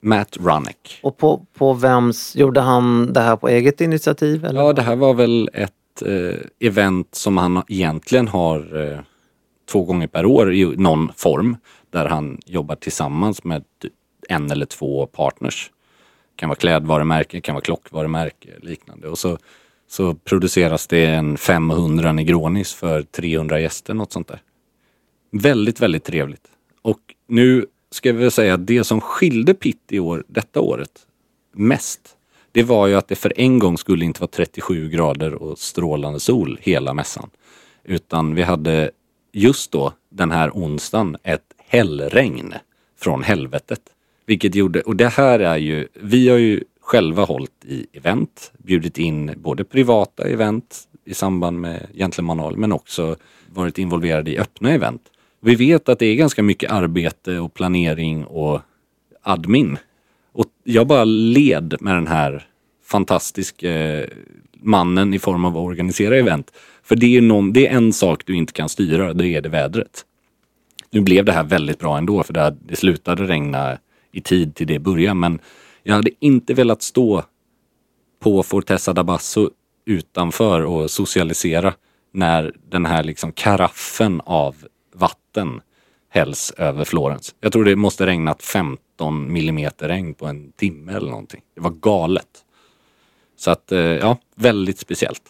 Matt 0.00 0.36
Runnick. 0.36 0.98
Och 1.02 1.16
på, 1.16 1.46
på 1.54 1.72
vems, 1.72 2.36
gjorde 2.36 2.60
han 2.60 3.12
det 3.12 3.20
här 3.20 3.36
på 3.36 3.48
eget 3.48 3.80
initiativ? 3.80 4.44
Eller? 4.44 4.60
Ja, 4.60 4.72
det 4.72 4.82
här 4.82 4.96
var 4.96 5.14
väl 5.14 5.50
ett 5.52 6.02
eh, 6.06 6.36
event 6.68 7.14
som 7.14 7.36
han 7.36 7.62
egentligen 7.68 8.28
har 8.28 8.86
eh, 8.92 8.98
två 9.72 9.84
gånger 9.84 10.06
per 10.06 10.26
år 10.26 10.54
i 10.54 10.64
någon 10.76 11.12
form. 11.16 11.56
Där 11.90 12.06
han 12.06 12.40
jobbar 12.46 12.76
tillsammans 12.76 13.44
med 13.44 13.64
typ 13.82 13.92
en 14.28 14.50
eller 14.50 14.66
två 14.66 15.06
partners. 15.06 15.70
Det 16.30 16.40
kan 16.40 16.48
vara 16.48 16.58
klädvarumärke, 16.58 17.40
kan 17.40 17.54
vara 17.54 17.64
klockvarumärke 17.64 18.48
liknande. 18.62 19.08
Och 19.08 19.18
så, 19.18 19.38
så 19.88 20.14
produceras 20.14 20.86
det 20.86 21.06
en 21.06 21.36
500 21.36 22.12
Negronis 22.12 22.74
för 22.74 23.02
300 23.02 23.60
gäster, 23.60 23.94
något 23.94 24.12
sånt 24.12 24.28
där. 24.28 24.42
Väldigt, 25.30 25.80
väldigt 25.80 26.04
trevligt. 26.04 26.48
Och 26.82 27.00
nu 27.26 27.66
ska 27.90 28.12
vi 28.12 28.18
väl 28.18 28.30
säga 28.30 28.54
att 28.54 28.66
det 28.66 28.84
som 28.84 29.00
skilde 29.00 29.54
Pitt 29.54 29.82
i 29.90 29.98
år, 29.98 30.24
detta 30.28 30.60
året 30.60 31.06
mest, 31.52 32.16
det 32.52 32.62
var 32.62 32.86
ju 32.86 32.94
att 32.94 33.08
det 33.08 33.14
för 33.14 33.32
en 33.36 33.58
gång 33.58 33.78
skulle 33.78 34.04
inte 34.04 34.20
vara 34.20 34.30
37 34.30 34.88
grader 34.88 35.34
och 35.34 35.58
strålande 35.58 36.20
sol 36.20 36.58
hela 36.62 36.94
mässan. 36.94 37.30
Utan 37.84 38.34
vi 38.34 38.42
hade 38.42 38.90
just 39.32 39.72
då 39.72 39.92
den 40.10 40.30
här 40.30 40.50
onsdagen 40.50 41.16
ett 41.22 41.54
hällregn 41.58 42.54
från 42.98 43.22
helvetet. 43.22 43.80
Vilket 44.26 44.54
gjorde, 44.54 44.80
och 44.80 44.96
det 44.96 45.08
här 45.08 45.38
är 45.38 45.56
ju, 45.56 45.88
vi 45.94 46.28
har 46.28 46.38
ju 46.38 46.64
själva 46.80 47.24
hållit 47.24 47.64
i 47.64 47.86
event, 47.92 48.52
bjudit 48.58 48.98
in 48.98 49.34
både 49.36 49.64
privata 49.64 50.28
event 50.28 50.88
i 51.04 51.14
samband 51.14 51.60
med 51.60 51.86
Gentlemanal 51.94 52.56
men 52.56 52.72
också 52.72 53.16
varit 53.54 53.78
involverade 53.78 54.30
i 54.30 54.38
öppna 54.38 54.70
event. 54.70 55.02
Vi 55.40 55.54
vet 55.54 55.88
att 55.88 55.98
det 55.98 56.06
är 56.06 56.14
ganska 56.14 56.42
mycket 56.42 56.70
arbete 56.70 57.38
och 57.38 57.54
planering 57.54 58.24
och 58.24 58.60
admin. 59.22 59.78
Och 60.32 60.46
jag 60.64 60.86
bara 60.86 61.04
led 61.04 61.76
med 61.80 61.94
den 61.94 62.06
här 62.06 62.46
fantastiska 62.84 63.70
eh, 63.70 64.08
mannen 64.62 65.14
i 65.14 65.18
form 65.18 65.44
av 65.44 65.56
att 65.56 65.62
organisera 65.62 66.16
event. 66.16 66.52
För 66.82 66.96
det 66.96 67.16
är, 67.16 67.20
någon, 67.20 67.52
det 67.52 67.66
är 67.66 67.76
en 67.76 67.92
sak 67.92 68.22
du 68.26 68.36
inte 68.36 68.52
kan 68.52 68.68
styra, 68.68 69.14
det 69.14 69.26
är 69.28 69.40
det 69.40 69.48
vädret. 69.48 70.04
Nu 70.90 71.00
blev 71.00 71.24
det 71.24 71.32
här 71.32 71.44
väldigt 71.44 71.78
bra 71.78 71.98
ändå 71.98 72.22
för 72.22 72.32
det, 72.32 72.56
det 72.66 72.76
slutade 72.76 73.26
regna 73.26 73.78
i 74.12 74.20
tid 74.20 74.54
till 74.54 74.66
det 74.66 74.78
började 74.78 75.14
men 75.14 75.38
jag 75.82 75.94
hade 75.94 76.10
inte 76.20 76.54
velat 76.54 76.82
stå 76.82 77.22
på 78.22 78.42
Fortessa 78.42 78.92
da 78.92 79.04
Basso 79.04 79.50
utanför 79.84 80.64
och 80.64 80.90
socialisera 80.90 81.74
när 82.12 82.52
den 82.68 82.86
här 82.86 83.04
liksom 83.04 83.32
karaffen 83.32 84.20
av 84.24 84.56
vatten 84.94 85.60
hälls 86.08 86.50
över 86.56 86.84
Florens. 86.84 87.34
Jag 87.40 87.52
tror 87.52 87.64
det 87.64 87.76
måste 87.76 88.06
regnat 88.06 88.42
15 88.42 89.32
millimeter 89.32 89.88
regn 89.88 90.14
på 90.14 90.26
en 90.26 90.52
timme 90.52 90.92
eller 90.92 91.10
någonting. 91.10 91.40
Det 91.54 91.60
var 91.60 91.70
galet. 91.70 92.44
Så 93.42 93.50
att, 93.50 93.72
eh, 93.72 93.80
ja, 93.80 94.18
väldigt 94.34 94.78
speciellt. 94.78 95.22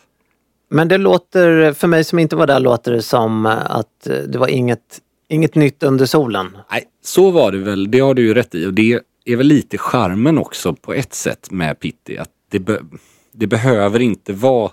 Men 0.69 0.89
det 0.89 0.99
låter, 0.99 1.73
för 1.73 1.89
mig 1.89 2.05
som 2.05 2.19
inte 2.19 2.37
var 2.37 2.47
där, 2.47 2.61
låter 2.61 2.93
det 2.93 3.03
som 3.03 3.47
att 3.47 4.09
det 4.27 4.39
var 4.39 4.49
inget, 4.49 5.01
inget 5.29 5.55
nytt 5.55 5.83
under 5.83 6.07
solen. 6.07 6.59
Nej, 6.71 6.85
så 7.05 7.31
var 7.31 7.53
det 7.53 7.59
väl. 7.59 7.91
Det 7.91 8.01
har 8.01 8.15
du 8.15 8.23
ju 8.23 8.35
rätt 8.35 8.55
i. 8.55 8.67
Och 8.67 8.75
det 8.75 9.01
är 9.25 9.37
väl 9.37 9.47
lite 9.47 9.79
charmen 9.79 10.39
också 10.39 10.75
på 10.75 10.93
ett 10.95 11.15
sätt 11.15 11.51
med 11.51 11.81
Pitti. 11.81 12.19
Att 12.19 12.31
det, 12.51 12.59
be 12.59 12.79
det 13.33 13.47
behöver 13.47 14.01
inte 14.01 14.33
vara 14.33 14.71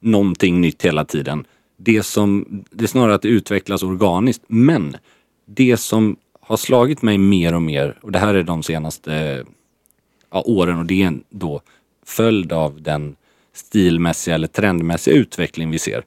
någonting 0.00 0.60
nytt 0.60 0.84
hela 0.84 1.04
tiden. 1.04 1.44
Det, 1.76 2.02
som, 2.02 2.64
det 2.70 2.84
är 2.84 2.88
snarare 2.88 3.14
att 3.14 3.22
det 3.22 3.28
utvecklas 3.28 3.82
organiskt. 3.82 4.44
Men 4.46 4.96
det 5.46 5.76
som 5.76 6.16
har 6.40 6.56
slagit 6.56 7.02
mig 7.02 7.18
mer 7.18 7.54
och 7.54 7.62
mer, 7.62 7.98
och 8.02 8.12
det 8.12 8.18
här 8.18 8.34
är 8.34 8.42
de 8.42 8.62
senaste 8.62 9.44
ja, 10.30 10.42
åren 10.46 10.78
och 10.78 10.86
det 10.86 11.02
är 11.02 11.18
då 11.30 11.60
följd 12.08 12.52
av 12.52 12.82
den 12.82 13.16
stilmässiga 13.52 14.34
eller 14.34 14.46
trendmässiga 14.46 15.14
utveckling 15.14 15.70
vi 15.70 15.78
ser. 15.78 16.04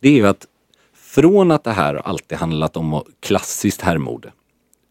Det 0.00 0.08
är 0.08 0.12
ju 0.12 0.26
att 0.26 0.46
från 0.94 1.50
att 1.50 1.64
det 1.64 1.72
här 1.72 1.94
alltid 1.94 2.38
handlat 2.38 2.76
om 2.76 3.02
klassiskt 3.20 3.82
herrmode. 3.82 4.32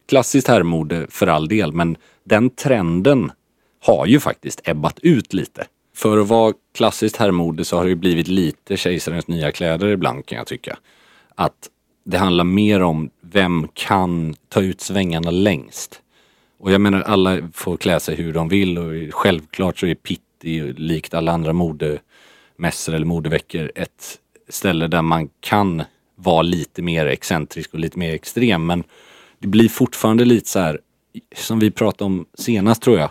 Klassiskt 0.07 0.47
herrmode 0.47 1.07
för 1.09 1.27
all 1.27 1.47
del, 1.47 1.73
men 1.73 1.97
den 2.23 2.49
trenden 2.49 3.31
har 3.79 4.05
ju 4.05 4.19
faktiskt 4.19 4.61
ebbat 4.63 4.99
ut 4.99 5.33
lite. 5.33 5.65
För 5.95 6.17
att 6.17 6.27
vara 6.27 6.53
klassiskt 6.75 7.17
herrmode 7.17 7.65
så 7.65 7.77
har 7.77 7.83
det 7.83 7.89
ju 7.89 7.95
blivit 7.95 8.27
lite 8.27 8.77
kejsarens 8.77 9.27
nya 9.27 9.51
kläder 9.51 9.87
ibland 9.87 10.25
kan 10.25 10.37
jag 10.37 10.47
tycka. 10.47 10.77
Att 11.35 11.69
det 12.03 12.17
handlar 12.17 12.43
mer 12.43 12.81
om 12.81 13.09
vem 13.21 13.67
kan 13.73 14.35
ta 14.49 14.61
ut 14.61 14.81
svängarna 14.81 15.31
längst. 15.31 16.01
Och 16.59 16.71
jag 16.71 16.81
menar 16.81 17.01
alla 17.01 17.37
får 17.53 17.77
klä 17.77 17.99
sig 17.99 18.15
hur 18.15 18.33
de 18.33 18.49
vill 18.49 18.77
och 18.77 19.13
självklart 19.13 19.79
så 19.79 19.85
är 19.85 19.95
det 20.41 20.59
är 20.59 20.73
likt 20.73 21.13
alla 21.13 21.31
andra 21.31 21.53
modemässor 21.53 22.93
eller 22.93 23.05
modeveckor 23.05 23.71
ett 23.75 24.19
ställe 24.49 24.87
där 24.87 25.01
man 25.01 25.29
kan 25.39 25.83
vara 26.15 26.41
lite 26.41 26.81
mer 26.81 27.05
excentrisk 27.05 27.73
och 27.73 27.79
lite 27.79 27.99
mer 27.99 28.13
extrem 28.13 28.65
men 28.65 28.83
det 29.39 29.47
blir 29.47 29.69
fortfarande 29.69 30.25
lite 30.25 30.49
så 30.49 30.59
här 30.59 30.79
som 31.35 31.59
vi 31.59 31.71
pratade 31.71 32.05
om 32.05 32.25
senast 32.33 32.81
tror 32.81 32.99
jag. 32.99 33.09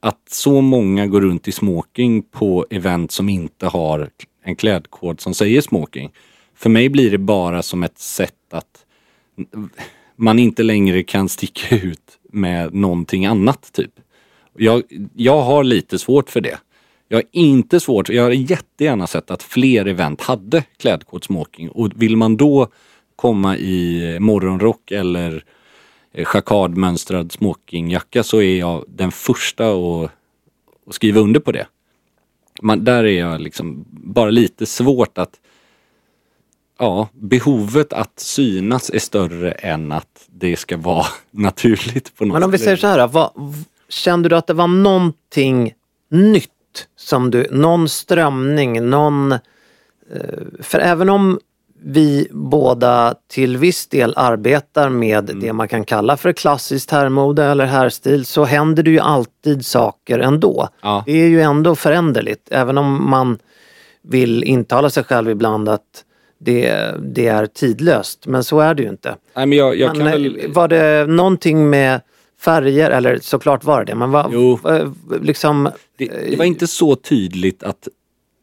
Att 0.00 0.28
så 0.30 0.60
många 0.60 1.06
går 1.06 1.20
runt 1.20 1.48
i 1.48 1.52
smoking 1.52 2.22
på 2.22 2.66
event 2.70 3.12
som 3.12 3.28
inte 3.28 3.66
har 3.66 4.10
en 4.42 4.56
klädkod 4.56 5.20
som 5.20 5.34
säger 5.34 5.60
smoking. 5.60 6.12
För 6.54 6.70
mig 6.70 6.88
blir 6.88 7.10
det 7.10 7.18
bara 7.18 7.62
som 7.62 7.82
ett 7.82 7.98
sätt 7.98 8.34
att 8.50 8.84
man 10.16 10.38
inte 10.38 10.62
längre 10.62 11.02
kan 11.02 11.28
sticka 11.28 11.76
ut 11.76 12.18
med 12.32 12.74
någonting 12.74 13.26
annat 13.26 13.72
typ. 13.72 13.92
Jag, 14.56 14.82
jag 15.14 15.42
har 15.42 15.64
lite 15.64 15.98
svårt 15.98 16.30
för 16.30 16.40
det. 16.40 16.58
Jag 17.08 17.16
har 17.16 17.24
inte 17.32 17.80
svårt, 17.80 18.08
jag 18.08 18.22
hade 18.22 18.34
jättegärna 18.34 19.06
sett 19.06 19.30
att 19.30 19.42
fler 19.42 19.86
event 19.86 20.20
hade 20.20 20.62
klädkod 20.76 21.24
smoking 21.24 21.68
och 21.68 21.90
vill 21.94 22.16
man 22.16 22.36
då 22.36 22.68
komma 23.16 23.56
i 23.56 24.16
morgonrock 24.20 24.90
eller 24.90 25.44
chakadmönstrad 26.24 27.32
smokingjacka 27.32 28.22
så 28.22 28.42
är 28.42 28.58
jag 28.58 28.84
den 28.88 29.12
första 29.12 29.72
att, 29.72 30.10
att 30.86 30.94
skriva 30.94 31.20
under 31.20 31.40
på 31.40 31.52
det. 31.52 31.66
Man, 32.62 32.84
där 32.84 33.04
är 33.04 33.18
jag 33.18 33.40
liksom 33.40 33.84
bara 33.90 34.30
lite 34.30 34.66
svårt 34.66 35.18
att 35.18 35.40
ja, 36.78 37.08
behovet 37.12 37.92
att 37.92 38.20
synas 38.20 38.90
är 38.90 38.98
större 38.98 39.52
än 39.52 39.92
att 39.92 40.24
det 40.26 40.56
ska 40.56 40.76
vara 40.76 41.06
naturligt 41.30 42.16
på 42.16 42.24
något 42.24 42.32
Men 42.32 42.42
om 42.42 42.50
vi 42.50 42.58
säger 42.58 42.76
så 42.76 42.86
här, 42.86 43.08
vad, 43.08 43.30
kände 43.94 44.28
du 44.28 44.36
att 44.36 44.46
det 44.46 44.52
var 44.54 44.66
någonting 44.66 45.72
nytt 46.10 46.50
som 46.96 47.30
du, 47.30 47.46
någon 47.50 47.88
strömning, 47.88 48.90
någon... 48.90 49.32
eh, 49.32 49.38
För 50.60 50.78
även 50.78 51.08
om 51.10 51.38
vi 51.86 52.28
båda 52.30 53.14
till 53.28 53.56
viss 53.56 53.86
del 53.86 54.12
arbetar 54.16 54.88
med 54.88 55.30
Mm. 55.30 55.40
det 55.42 55.52
man 55.52 55.68
kan 55.68 55.84
kalla 55.84 56.16
för 56.16 56.32
klassiskt 56.32 56.90
herrmode 56.90 57.44
eller 57.44 57.64
herrstil 57.64 58.24
så 58.26 58.44
händer 58.44 58.82
det 58.82 58.90
ju 58.90 58.98
alltid 58.98 59.66
saker 59.66 60.18
ändå. 60.18 60.68
Ja. 60.82 61.02
Det 61.06 61.12
är 61.22 61.28
ju 61.28 61.40
ändå 61.40 61.74
föränderligt 61.74 62.48
även 62.50 62.78
om 62.78 63.10
man 63.10 63.38
vill 64.02 64.44
intala 64.44 64.90
sig 64.90 65.04
själv 65.04 65.30
ibland 65.30 65.68
att 65.68 66.04
det, 66.38 66.90
det 67.02 67.26
är 67.28 67.46
tidlöst. 67.46 68.26
Men 68.26 68.44
så 68.44 68.60
är 68.60 68.74
det 68.74 68.82
ju 68.82 68.88
inte. 68.88 69.16
Nej, 69.36 69.46
men 69.46 69.58
jag, 69.58 69.76
jag 69.76 69.96
Men, 69.96 70.06
eh, 70.06 70.12
väl... 70.12 70.52
Var 70.52 70.68
det 70.68 71.06
någonting 71.06 71.70
med 71.70 72.00
färger, 72.44 72.90
eller 72.90 73.18
såklart 73.18 73.64
var 73.64 73.84
det 73.84 73.92
det, 73.92 73.98
men 73.98 74.10
vad, 74.10 74.32
Jo. 74.32 74.58
eh, 74.68 74.88
liksom... 75.22 75.70
Det, 75.96 76.06
det 76.06 76.36
var 76.36 76.44
inte 76.44 76.66
så 76.66 76.96
tydligt 76.96 77.62
att, 77.62 77.88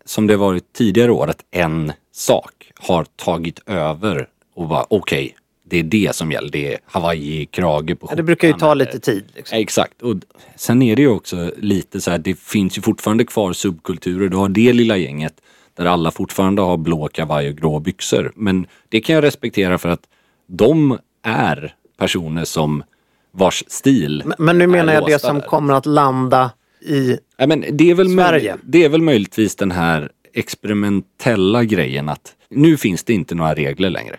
som 0.05 0.27
det 0.27 0.37
varit 0.37 0.73
tidigare 0.73 1.11
år, 1.11 1.29
att 1.29 1.43
en 1.51 1.91
sak 2.11 2.71
har 2.79 3.05
tagit 3.15 3.59
över 3.65 4.27
och 4.55 4.67
bara 4.67 4.85
okej, 4.89 5.35
det 5.63 5.79
är 5.79 5.83
det 5.83 6.15
som 6.15 6.31
gäller. 6.31 6.49
Det 6.51 6.73
är 6.73 6.79
Hawaii-krage 6.85 7.95
på 7.99 8.07
Ja, 8.09 8.15
det 8.15 8.23
brukar 8.23 8.47
ju 8.47 8.53
ta 8.53 8.73
lite 8.73 8.99
tid. 8.99 9.23
Liksom. 9.35 9.57
Exakt. 9.57 10.01
Och 10.01 10.15
sen 10.55 10.81
är 10.81 10.95
det 10.95 11.01
ju 11.01 11.07
också 11.07 11.51
lite 11.57 12.01
så 12.01 12.11
här, 12.11 12.17
det 12.17 12.39
finns 12.39 12.77
ju 12.77 12.81
fortfarande 12.81 13.25
kvar 13.25 13.53
subkulturer. 13.53 14.29
Du 14.29 14.37
har 14.37 14.49
det 14.49 14.73
lilla 14.73 14.97
gänget 14.97 15.33
där 15.73 15.85
alla 15.85 16.11
fortfarande 16.11 16.61
har 16.61 16.77
blå 16.77 17.07
kavaj 17.07 17.49
och 17.49 17.55
grå 17.55 17.79
byxor. 17.79 18.31
Men 18.35 18.67
det 18.89 19.01
kan 19.01 19.15
jag 19.15 19.23
respektera 19.23 19.77
för 19.77 19.89
att 19.89 20.01
de 20.47 20.97
är 21.23 21.75
personer 21.97 22.45
som 22.45 22.83
vars 23.31 23.63
stil 23.67 24.23
Men, 24.25 24.35
men 24.37 24.57
nu 24.57 24.67
menar 24.67 24.93
jag 24.93 25.05
det 25.05 25.19
som 25.19 25.37
där. 25.37 25.47
kommer 25.47 25.73
att 25.73 25.85
landa 25.85 26.51
i... 26.81 27.17
Ja, 27.37 27.47
men 27.47 27.65
det, 27.71 27.89
är 27.89 27.95
väl 27.95 28.09
Sverige. 28.09 28.57
det 28.63 28.83
är 28.83 28.89
väl 28.89 29.01
möjligtvis 29.01 29.55
den 29.55 29.71
här 29.71 30.11
experimentella 30.33 31.63
grejen 31.63 32.09
att 32.09 32.35
nu 32.49 32.77
finns 32.77 33.03
det 33.03 33.13
inte 33.13 33.35
några 33.35 33.55
regler 33.55 33.89
längre. 33.89 34.15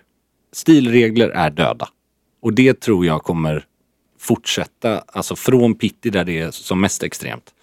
Stilregler 0.52 1.28
är 1.28 1.50
döda. 1.50 1.88
Och 2.42 2.52
det 2.52 2.80
tror 2.80 3.06
jag 3.06 3.22
kommer 3.22 3.64
fortsätta, 4.18 5.04
alltså 5.06 5.36
från 5.36 5.74
Pitti 5.74 6.10
där 6.10 6.24
det 6.24 6.38
är 6.38 6.50
som 6.50 6.80
mest 6.80 7.02
extremt 7.02 7.54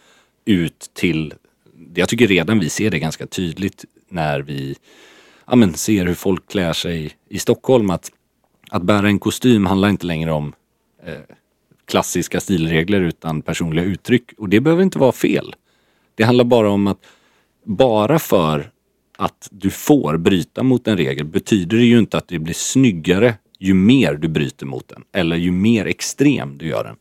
ut 0.46 0.92
till, 0.94 1.34
jag 1.94 2.10
tycker 2.10 2.28
redan 2.28 2.60
vi 2.60 2.70
ser 2.70 2.92
det 2.92 3.00
ganska 3.00 3.28
tydligt 3.28 3.86
när 4.10 4.40
vi 4.40 4.76
ja, 5.48 5.56
men, 5.56 5.74
ser 5.74 6.06
hur 6.06 6.14
folk 6.14 6.48
klär 6.48 6.74
sig 6.74 7.12
i 7.30 7.40
Stockholm. 7.40 7.90
Att, 7.90 8.12
att 8.70 8.84
bära 8.84 9.08
en 9.08 9.20
kostym 9.20 9.66
handlar 9.66 9.90
inte 9.90 10.06
längre 10.06 10.32
om 10.32 10.54
eh, 11.06 11.36
klassiska 11.90 12.40
stilregler 12.40 13.02
utan 13.02 13.42
personliga 13.42 13.86
uttryck. 13.86 14.24
Och 14.38 14.50
det 14.50 14.60
behöver 14.60 14.84
inte 14.84 15.00
vara 15.00 15.12
fel. 15.12 15.56
Det 16.16 16.24
handlar 16.24 16.46
bara 16.46 16.70
om 16.70 16.88
att 16.88 17.00
bara 17.66 18.20
för 18.20 18.72
att 19.18 19.48
du 19.52 19.70
får 19.70 20.18
bryta 20.18 20.64
mot 20.64 20.88
en 20.88 20.98
regel 20.98 21.26
betyder 21.26 21.78
det 21.78 21.84
ju 21.84 22.00
inte 22.00 22.18
att 22.18 22.28
det 22.28 22.40
blir 22.40 22.54
snyggare 22.54 23.36
ju 23.60 23.74
mer 23.74 24.14
du 24.14 24.28
bryter 24.28 24.66
mot 24.66 24.88
den. 24.88 25.04
Eller 25.14 25.36
ju 25.36 25.52
mer 25.52 25.86
extrem 25.86 26.58
du 26.58 26.68
gör 26.68 26.84
den. 26.84 26.96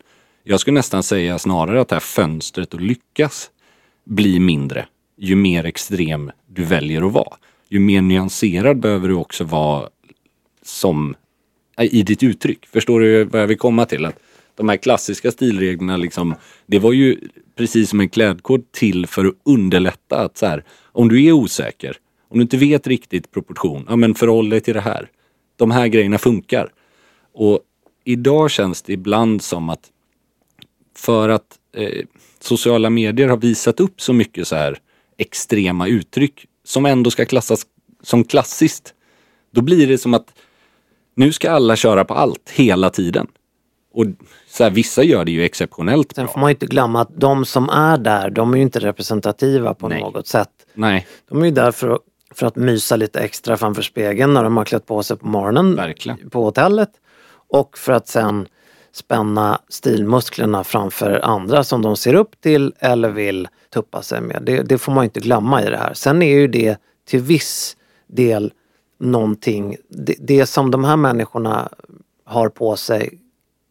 Jag 0.44 0.60
skulle 0.60 0.74
nästan 0.74 1.02
säga 1.02 1.38
snarare 1.38 1.80
att 1.80 1.88
det 1.88 1.94
här 1.94 2.00
fönstret 2.00 2.74
att 2.74 2.80
lyckas 2.80 3.50
blir 4.04 4.40
mindre 4.40 4.86
ju 5.18 5.36
mer 5.36 5.64
extrem 5.64 6.30
du 6.46 6.64
väljer 6.64 7.06
att 7.06 7.12
vara. 7.12 7.36
Ju 7.68 7.78
mer 7.78 8.02
nyanserad 8.02 8.80
behöver 8.80 9.08
du 9.08 9.14
också 9.14 9.44
vara 9.44 9.88
som 10.62 11.14
i 11.80 12.02
ditt 12.02 12.22
uttryck. 12.22 12.66
Förstår 12.66 13.00
du 13.00 13.24
vad 13.24 13.42
jag 13.42 13.46
vill 13.46 13.58
komma 13.58 13.86
till? 13.86 14.04
Att 14.04 14.18
de 14.58 14.68
här 14.68 14.76
klassiska 14.76 15.30
stilreglerna 15.30 15.96
liksom, 15.96 16.34
det 16.66 16.78
var 16.78 16.92
ju 16.92 17.20
precis 17.56 17.90
som 17.90 18.00
en 18.00 18.08
klädkod 18.08 18.72
till 18.72 19.06
för 19.06 19.24
att 19.24 19.34
underlätta 19.44 20.20
att 20.20 20.38
så 20.38 20.46
här, 20.46 20.64
om 20.92 21.08
du 21.08 21.24
är 21.24 21.32
osäker, 21.32 21.96
om 22.28 22.38
du 22.38 22.42
inte 22.42 22.56
vet 22.56 22.86
riktigt 22.86 23.30
proportion, 23.30 23.86
ja 23.88 23.96
men 23.96 24.14
förhåll 24.14 24.48
dig 24.50 24.60
till 24.60 24.74
det 24.74 24.80
här. 24.80 25.10
De 25.56 25.70
här 25.70 25.86
grejerna 25.86 26.18
funkar. 26.18 26.72
Och 27.34 27.60
idag 28.04 28.50
känns 28.50 28.82
det 28.82 28.92
ibland 28.92 29.42
som 29.42 29.68
att 29.68 29.90
för 30.96 31.28
att, 31.28 31.58
eh, 31.76 32.04
sociala 32.40 32.90
medier 32.90 33.28
har 33.28 33.36
visat 33.36 33.80
upp 33.80 34.00
så 34.00 34.12
mycket 34.12 34.48
så 34.48 34.56
här 34.56 34.78
extrema 35.16 35.88
uttryck 35.88 36.46
som 36.64 36.86
ändå 36.86 37.10
ska 37.10 37.24
klassas 37.24 37.66
som 38.02 38.24
klassiskt. 38.24 38.94
Då 39.50 39.60
blir 39.60 39.86
det 39.86 39.98
som 39.98 40.14
att 40.14 40.34
nu 41.14 41.32
ska 41.32 41.50
alla 41.50 41.76
köra 41.76 42.04
på 42.04 42.14
allt 42.14 42.50
hela 42.50 42.90
tiden. 42.90 43.26
Och 43.98 44.06
så 44.48 44.62
här, 44.64 44.70
vissa 44.70 45.02
gör 45.02 45.24
det 45.24 45.30
ju 45.32 45.44
exceptionellt 45.44 46.12
Sen 46.14 46.24
bra. 46.24 46.32
får 46.32 46.40
man 46.40 46.50
ju 46.50 46.54
inte 46.54 46.66
glömma 46.66 47.00
att 47.00 47.20
de 47.20 47.44
som 47.44 47.68
är 47.68 47.98
där, 47.98 48.30
de 48.30 48.52
är 48.52 48.56
ju 48.56 48.62
inte 48.62 48.78
representativa 48.78 49.74
på 49.74 49.88
Nej. 49.88 50.00
något 50.00 50.26
sätt. 50.26 50.48
Nej, 50.74 51.06
De 51.28 51.40
är 51.40 51.44
ju 51.44 51.50
där 51.50 51.70
för 51.72 51.88
att, 51.88 52.00
för 52.34 52.46
att 52.46 52.56
mysa 52.56 52.96
lite 52.96 53.20
extra 53.20 53.56
framför 53.56 53.82
spegeln 53.82 54.34
när 54.34 54.44
de 54.44 54.56
har 54.56 54.64
klätt 54.64 54.86
på 54.86 55.02
sig 55.02 55.16
på 55.16 55.26
morgonen 55.26 55.76
Verkligen. 55.76 56.30
på 56.30 56.44
hotellet. 56.44 56.90
Och 57.50 57.78
för 57.78 57.92
att 57.92 58.08
sen 58.08 58.46
spänna 58.92 59.60
stilmusklerna 59.68 60.64
framför 60.64 61.20
andra 61.24 61.64
som 61.64 61.82
de 61.82 61.96
ser 61.96 62.14
upp 62.14 62.40
till 62.40 62.72
eller 62.78 63.10
vill 63.10 63.48
tuppa 63.74 64.02
sig 64.02 64.20
med. 64.20 64.42
Det, 64.42 64.62
det 64.62 64.78
får 64.78 64.92
man 64.92 65.04
inte 65.04 65.20
glömma 65.20 65.62
i 65.62 65.70
det 65.70 65.76
här. 65.76 65.94
Sen 65.94 66.22
är 66.22 66.34
ju 66.34 66.48
det 66.48 66.76
till 67.08 67.20
viss 67.20 67.76
del 68.06 68.52
någonting, 69.00 69.76
det, 69.88 70.14
det 70.18 70.46
som 70.46 70.70
de 70.70 70.84
här 70.84 70.96
människorna 70.96 71.68
har 72.24 72.48
på 72.48 72.76
sig 72.76 73.18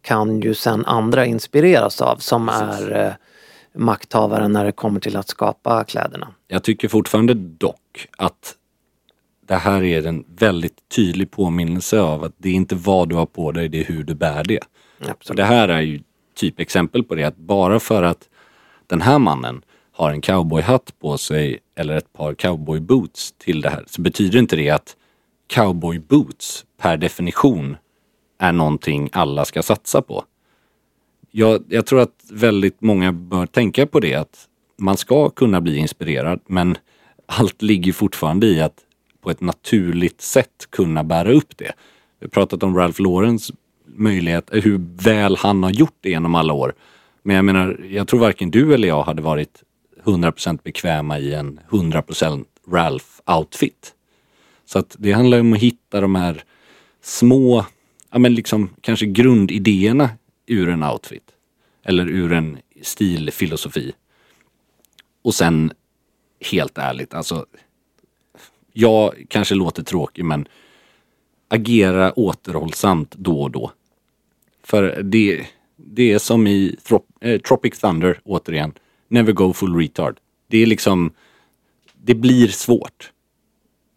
kan 0.08 0.42
ju 0.42 0.54
sen 0.54 0.86
andra 0.86 1.26
inspireras 1.26 2.02
av 2.02 2.18
som 2.18 2.50
är 2.50 3.06
eh, 3.06 3.14
makthavare 3.74 4.48
när 4.48 4.66
det 4.66 4.72
kommer 4.72 5.00
till 5.00 5.18
att 5.18 5.30
skapa 5.30 5.84
kläderna. 5.84 6.28
jag 6.48 6.64
tycker 6.64 6.88
fortfarande 6.88 7.34
dock 7.34 8.08
att 8.18 8.56
det 9.48 9.56
här 9.56 9.84
är 9.84 10.08
en 10.08 10.26
väldigt 10.28 10.90
tydlig 10.96 11.32
påminnelse 11.32 12.00
av 12.00 12.24
att 12.24 12.34
det 12.38 12.50
är 12.50 12.54
inte 12.54 12.76
vad 12.76 13.10
du 13.10 13.16
har 13.16 13.26
på 13.26 13.52
dig, 13.52 13.70
det 13.70 13.80
är 13.80 13.86
hur 13.86 14.04
du 14.04 14.16
bär 14.16 14.44
det. 14.44 14.60
Och 15.02 15.10
Absolut. 15.10 15.38
det 15.38 15.44
här 15.44 15.68
är 15.68 15.82
ju 15.82 16.02
typ 16.36 16.60
exempel 16.60 17.04
på 17.04 17.16
det 17.16 17.24
att 17.24 17.38
bara 17.38 17.80
för 17.80 18.04
att 18.04 18.30
den 18.88 19.02
här 19.02 19.20
mannen 19.20 19.62
har 19.92 20.12
en 20.12 20.22
cowboyhatt 20.22 20.94
på 21.00 21.18
sig 21.18 21.60
eller 21.76 21.98
ett 21.98 22.14
par 22.14 22.34
cowboyboots 22.34 23.34
till 23.38 23.62
det 23.62 23.70
här 23.70 23.84
så 23.88 24.02
betyder 24.02 24.40
inte 24.40 24.56
det 24.56 24.70
att 24.70 24.96
cowboyboots 25.48 26.66
per 26.78 26.98
definition 26.98 27.78
är 28.38 28.52
någonting 28.52 29.10
alla 29.12 29.46
ska 29.46 29.64
satsa 29.64 30.02
på. 30.02 30.24
Jag, 31.32 31.64
jag 31.70 31.86
tror 31.86 32.00
att 32.00 32.24
väldigt 32.32 32.82
många 32.82 33.12
bör 33.12 33.46
tänka 33.46 33.88
på 33.88 34.00
det 34.00 34.16
att 34.16 34.48
man 34.78 34.98
ska 34.98 35.30
kunna 35.30 35.62
bli 35.62 35.78
inspirerad 35.78 36.40
men 36.48 36.78
allt 37.26 37.62
ligger 37.62 37.94
fortfarande 37.94 38.48
i 38.48 38.62
att 38.62 38.80
på 39.22 39.32
ett 39.32 39.42
naturligt 39.42 40.22
sätt 40.22 40.68
kunna 40.70 41.04
bära 41.04 41.32
upp 41.32 41.58
det. 41.58 41.72
Vi 42.20 42.26
har 42.26 42.30
pratat 42.30 42.64
om 42.64 42.78
Ralph 42.78 43.02
Laurens 43.02 43.52
möjlighet, 43.86 44.54
eh, 44.54 44.62
hur 44.62 44.82
väl 45.04 45.38
han 45.38 45.64
har 45.64 45.72
gjort 45.72 45.98
det 46.02 46.10
genom 46.10 46.36
alla 46.36 46.54
år. 46.54 46.74
Men 47.24 47.36
jag 47.36 47.46
menar, 47.46 47.86
jag 47.90 48.08
tror 48.08 48.20
varken 48.20 48.52
du 48.52 48.74
eller 48.74 48.88
jag 48.88 49.04
hade 49.04 49.22
varit 49.22 49.64
100% 50.04 50.64
bekväma 50.64 51.20
i 51.20 51.34
en 51.34 51.60
100% 51.70 52.46
Ralph-outfit. 52.68 53.94
Så 54.66 54.80
att 54.80 54.96
det 55.00 55.12
handlar 55.12 55.40
om 55.40 55.54
att 55.54 55.60
hitta 55.60 56.02
de 56.02 56.16
här 56.16 56.44
små, 57.02 57.66
ja 58.12 58.20
men 58.20 58.36
liksom 58.36 58.70
kanske 58.82 59.06
grundidéerna 59.06 60.10
ur 60.46 60.70
en 60.70 60.84
outfit. 60.84 61.32
Eller 61.84 62.10
ur 62.10 62.34
en 62.34 62.58
stilfilosofi. 62.82 63.94
Och 65.22 65.36
sen, 65.36 65.72
helt 66.52 66.78
ärligt, 66.78 67.14
alltså. 67.14 67.46
Jag 68.74 69.26
kanske 69.28 69.56
låter 69.56 69.84
tråkig 69.84 70.26
men 70.26 70.48
agera 71.48 72.20
återhållsamt 72.20 73.16
då 73.16 73.42
och 73.42 73.52
då. 73.52 73.72
För 74.64 75.04
det, 75.04 75.46
det 75.76 76.12
är 76.12 76.20
som 76.20 76.48
i 76.48 76.76
Trop, 76.84 77.08
eh, 77.22 77.42
Tropic 77.42 77.80
Thunder, 77.80 78.20
återigen. 78.24 78.74
Never 79.08 79.32
go 79.32 79.54
full 79.54 79.76
retard. 79.76 80.20
Det 80.48 80.58
är 80.58 80.66
liksom, 80.66 81.12
det 81.94 82.16
blir 82.16 82.48
svårt. 82.48 83.12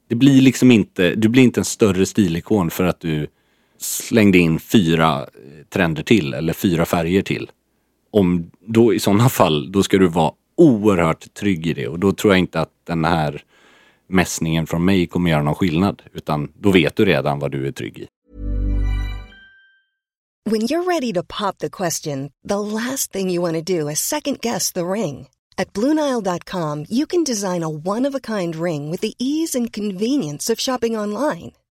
Det 0.09 0.15
blir 0.15 0.43
liksom 0.43 0.71
inte, 0.71 1.15
du 1.15 1.29
blir 1.29 1.43
inte 1.43 1.61
en 1.61 1.65
större 1.65 2.07
stilikon 2.07 2.71
för 2.71 2.85
att 2.85 3.01
du 3.01 3.27
slängde 3.81 4.39
in 4.39 4.61
fyra 4.61 5.21
eh, 5.21 5.27
trender 5.69 6.03
till 6.03 6.35
eller 6.35 6.53
fyra 6.53 6.87
färger 6.87 7.23
till. 7.23 7.51
Om 8.11 8.51
då 8.67 8.95
i 8.95 9.01
sådana 9.01 9.29
fall, 9.29 9.73
då 9.73 9.83
ska 9.83 9.99
du 9.99 10.09
vara 10.09 10.33
oerhört 10.57 11.35
trygg 11.35 11.67
i 11.67 11.73
det 11.73 11.89
och 11.89 11.99
då 11.99 12.13
tror 12.13 12.33
jag 12.33 12.39
inte 12.39 12.61
att 12.61 12.73
den 12.87 13.05
här 13.05 13.43
mässningen 14.07 14.67
från 14.67 14.85
mig 14.85 15.07
kommer 15.07 15.31
göra 15.31 15.43
någon 15.43 15.55
skillnad. 15.55 16.03
Utan 16.13 16.53
då 16.59 16.71
vet 16.71 16.97
du 16.97 17.05
redan 17.05 17.39
vad 17.39 17.51
du 17.51 17.67
är 17.67 17.73
trygg 17.73 17.99
i. 17.99 18.07
When 20.51 20.63
you're 20.63 20.85
ready 20.85 21.13
to 21.13 21.23
pop 21.23 21.59
the 21.59 21.71
question, 21.71 22.31
the 22.49 22.59
last 22.59 23.13
thing 23.13 23.31
you 23.31 23.43
want 23.43 23.67
to 23.67 23.79
do 23.79 23.91
is 23.91 23.99
second 23.99 24.41
guess 24.41 24.73
the 24.73 24.81
ring. 24.81 25.29
At 25.57 25.73
Bluenile.com, 25.73 26.87
you 26.89 27.07
can 27.07 27.25
design 27.25 27.63
a 27.63 27.69
one 27.69 28.09
of 28.09 28.15
a 28.15 28.21
kind 28.21 28.57
ring 28.57 28.91
with 28.91 29.01
the 29.03 29.15
ease 29.19 29.55
and 29.59 29.73
convenience 29.73 30.53
of 30.53 30.61
shopping 30.61 30.97
online. 30.97 31.53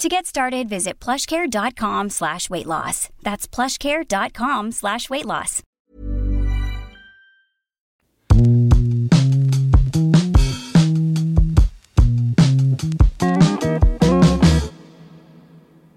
To 0.00 0.08
get 0.08 0.24
started, 0.24 0.66
visit 0.70 0.98
plushcare.com 0.98 2.08
slash 2.08 2.48
weight 2.48 2.66
loss. 2.66 3.10
That's 3.22 3.46
plushcare.com 3.46 4.72
slash 4.72 5.10
weight 5.10 5.26
loss. 5.26 5.62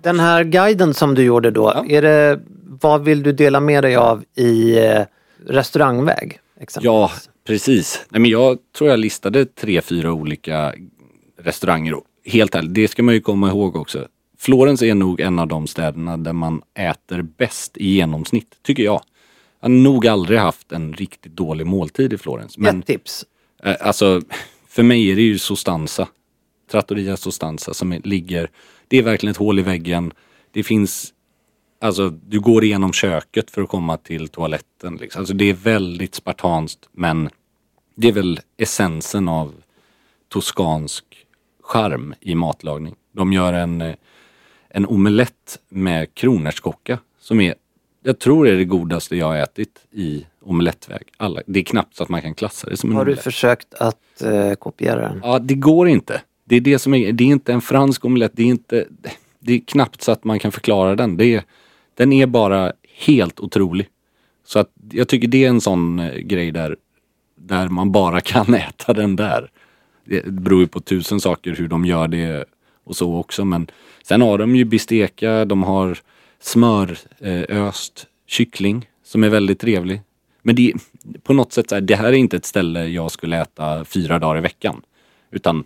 Den 0.01 0.19
här 0.19 0.43
guiden 0.43 0.93
som 0.93 1.15
du 1.15 1.23
gjorde 1.23 1.51
då, 1.51 1.71
Ja. 1.75 1.85
är 1.89 2.01
det, 2.01 2.39
vad 2.81 3.03
vill 3.03 3.23
du 3.23 3.31
dela 3.31 3.59
med 3.59 3.83
dig 3.83 3.95
av 3.95 4.23
i 4.35 4.79
eh, 4.85 5.01
restaurangväg? 5.47 6.39
Exempelvis? 6.59 6.85
Ja, 6.85 7.11
precis. 7.47 8.05
Nej, 8.09 8.21
men 8.21 8.31
jag 8.31 8.57
tror 8.77 8.89
jag 8.89 8.99
listade 8.99 9.45
tre, 9.45 9.81
fyra 9.81 10.11
olika 10.13 10.73
restauranger. 11.39 11.95
Helt 12.25 12.55
ärligt, 12.55 12.73
det 12.73 12.87
ska 12.87 13.03
man 13.03 13.13
ju 13.13 13.21
komma 13.21 13.49
ihåg 13.49 13.75
också. 13.75 14.07
Florens 14.37 14.81
är 14.81 14.95
nog 14.95 15.19
en 15.19 15.39
av 15.39 15.47
de 15.47 15.67
städerna 15.67 16.17
där 16.17 16.33
man 16.33 16.61
äter 16.73 17.21
bäst 17.21 17.77
i 17.77 17.93
genomsnitt, 17.93 18.55
tycker 18.61 18.83
jag. 18.83 19.01
Jag 19.59 19.69
har 19.69 19.75
nog 19.75 20.07
aldrig 20.07 20.39
haft 20.39 20.71
en 20.71 20.93
riktigt 20.93 21.35
dålig 21.35 21.67
måltid 21.67 22.13
i 22.13 22.17
Florens. 22.17 22.57
Men 22.57 22.79
Ett 22.79 22.85
tips. 22.85 23.25
Eh, 23.63 23.75
Alltså, 23.79 24.21
för 24.67 24.83
mig 24.83 25.11
är 25.11 25.15
det 25.15 25.21
ju 25.21 25.37
Sostanza. 25.37 26.07
Trattoria 26.71 27.17
Sostanza 27.17 27.73
som 27.73 28.01
ligger, 28.03 28.49
det 28.87 28.97
är 28.97 29.03
verkligen 29.03 29.31
ett 29.31 29.37
hål 29.37 29.59
i 29.59 29.61
väggen. 29.61 30.13
Det 30.51 30.63
finns, 30.63 31.13
alltså 31.81 32.09
du 32.09 32.39
går 32.39 32.63
igenom 32.63 32.93
köket 32.93 33.51
för 33.51 33.61
att 33.61 33.69
komma 33.69 33.97
till 33.97 34.27
toaletten. 34.27 34.95
Liksom. 34.95 35.19
Alltså 35.19 35.33
det 35.33 35.49
är 35.49 35.53
väldigt 35.53 36.15
spartanskt 36.15 36.89
men 36.91 37.29
det 37.95 38.07
är 38.07 38.11
väl 38.11 38.39
essensen 38.57 39.27
av 39.27 39.53
toskansk 40.29 41.05
charm 41.63 42.13
i 42.19 42.35
matlagning. 42.35 42.95
De 43.11 43.33
gör 43.33 43.53
en, 43.53 43.81
eh, 43.81 43.95
en 44.69 44.85
omelett 44.85 45.59
med 45.69 46.13
kronärtskocka 46.13 46.99
som 47.19 47.41
är, 47.41 47.55
jag 48.03 48.19
tror 48.19 48.47
är 48.47 48.55
det 48.55 48.65
godaste 48.65 49.15
jag 49.15 49.25
har 49.25 49.35
ätit 49.35 49.85
i 49.91 50.25
omelettväg. 50.41 51.01
Alla, 51.17 51.41
det 51.47 51.59
är 51.59 51.63
knappt 51.63 51.95
så 51.95 52.03
att 52.03 52.09
man 52.09 52.21
kan 52.21 52.35
klassa 52.35 52.69
det 52.69 52.77
som 52.77 52.89
en 52.89 52.95
Har 52.95 53.05
du 53.05 53.11
omelett. 53.11 53.23
försökt 53.23 53.73
att 53.73 54.21
eh, 54.21 54.53
kopiera 54.53 55.01
den? 55.01 55.19
Ja, 55.23 55.39
det 55.39 55.55
går 55.55 55.87
inte. 55.87 56.21
Det 56.45 56.55
är 56.55 56.61
det 56.61 56.79
som 56.79 56.93
är, 56.93 57.11
det 57.11 57.23
är 57.23 57.27
inte 57.27 57.53
en 57.53 57.61
fransk 57.61 58.05
omelett. 58.05 58.31
Det 58.35 58.43
är 58.43 58.47
inte, 58.47 58.87
det 59.39 59.53
är 59.53 59.59
knappt 59.59 60.01
så 60.01 60.11
att 60.11 60.23
man 60.23 60.39
kan 60.39 60.51
förklara 60.51 60.95
den. 60.95 61.17
Det 61.17 61.25
är, 61.35 61.43
den 61.95 62.13
är 62.13 62.25
bara 62.25 62.73
helt 63.05 63.39
otrolig. 63.39 63.87
Så 64.45 64.59
att 64.59 64.69
jag 64.91 65.07
tycker 65.07 65.27
det 65.27 65.45
är 65.45 65.49
en 65.49 65.61
sån 65.61 65.99
eh, 65.99 66.15
grej 66.17 66.51
där, 66.51 66.75
där 67.35 67.67
man 67.67 67.91
bara 67.91 68.21
kan 68.21 68.53
äta 68.53 68.93
den 68.93 69.15
där. 69.15 69.51
Det 70.03 70.25
beror 70.25 70.59
ju 70.59 70.67
på 70.67 70.79
tusen 70.79 71.19
saker 71.19 71.55
hur 71.55 71.67
de 71.67 71.85
gör 71.85 72.07
det 72.07 72.45
och 72.83 72.95
så 72.95 73.15
också 73.15 73.45
men 73.45 73.67
sen 74.03 74.21
har 74.21 74.37
de 74.37 74.55
ju 74.55 74.65
bisteka, 74.65 75.45
de 75.45 75.63
har 75.63 75.99
smöröst 76.39 77.99
eh, 77.99 78.09
kyckling 78.27 78.89
som 79.03 79.23
är 79.23 79.29
väldigt 79.29 79.59
trevlig. 79.59 80.01
Men 80.41 80.55
det, 80.55 80.73
på 81.23 81.33
något 81.33 81.53
sätt 81.53 81.69
så 81.69 81.75
här, 81.75 81.81
det 81.81 81.95
här 81.95 82.07
är 82.07 82.13
inte 82.13 82.37
ett 82.37 82.45
ställe 82.45 82.87
jag 82.87 83.11
skulle 83.11 83.41
äta 83.41 83.85
fyra 83.85 84.19
dagar 84.19 84.37
i 84.37 84.41
veckan. 84.41 84.81
Utan 85.31 85.63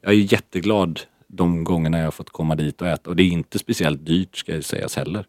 jag 0.00 0.12
är 0.12 0.32
jätteglad 0.32 1.00
de 1.26 1.64
gångerna 1.64 1.98
jag 1.98 2.04
har 2.04 2.10
fått 2.10 2.30
komma 2.30 2.54
dit 2.54 2.82
och 2.82 2.88
äta 2.88 3.10
och 3.10 3.16
det 3.16 3.22
är 3.22 3.28
inte 3.28 3.58
speciellt 3.58 4.06
dyrt 4.06 4.36
ska 4.36 4.54
jag 4.54 4.64
sägas 4.64 4.96
heller. 4.96 5.26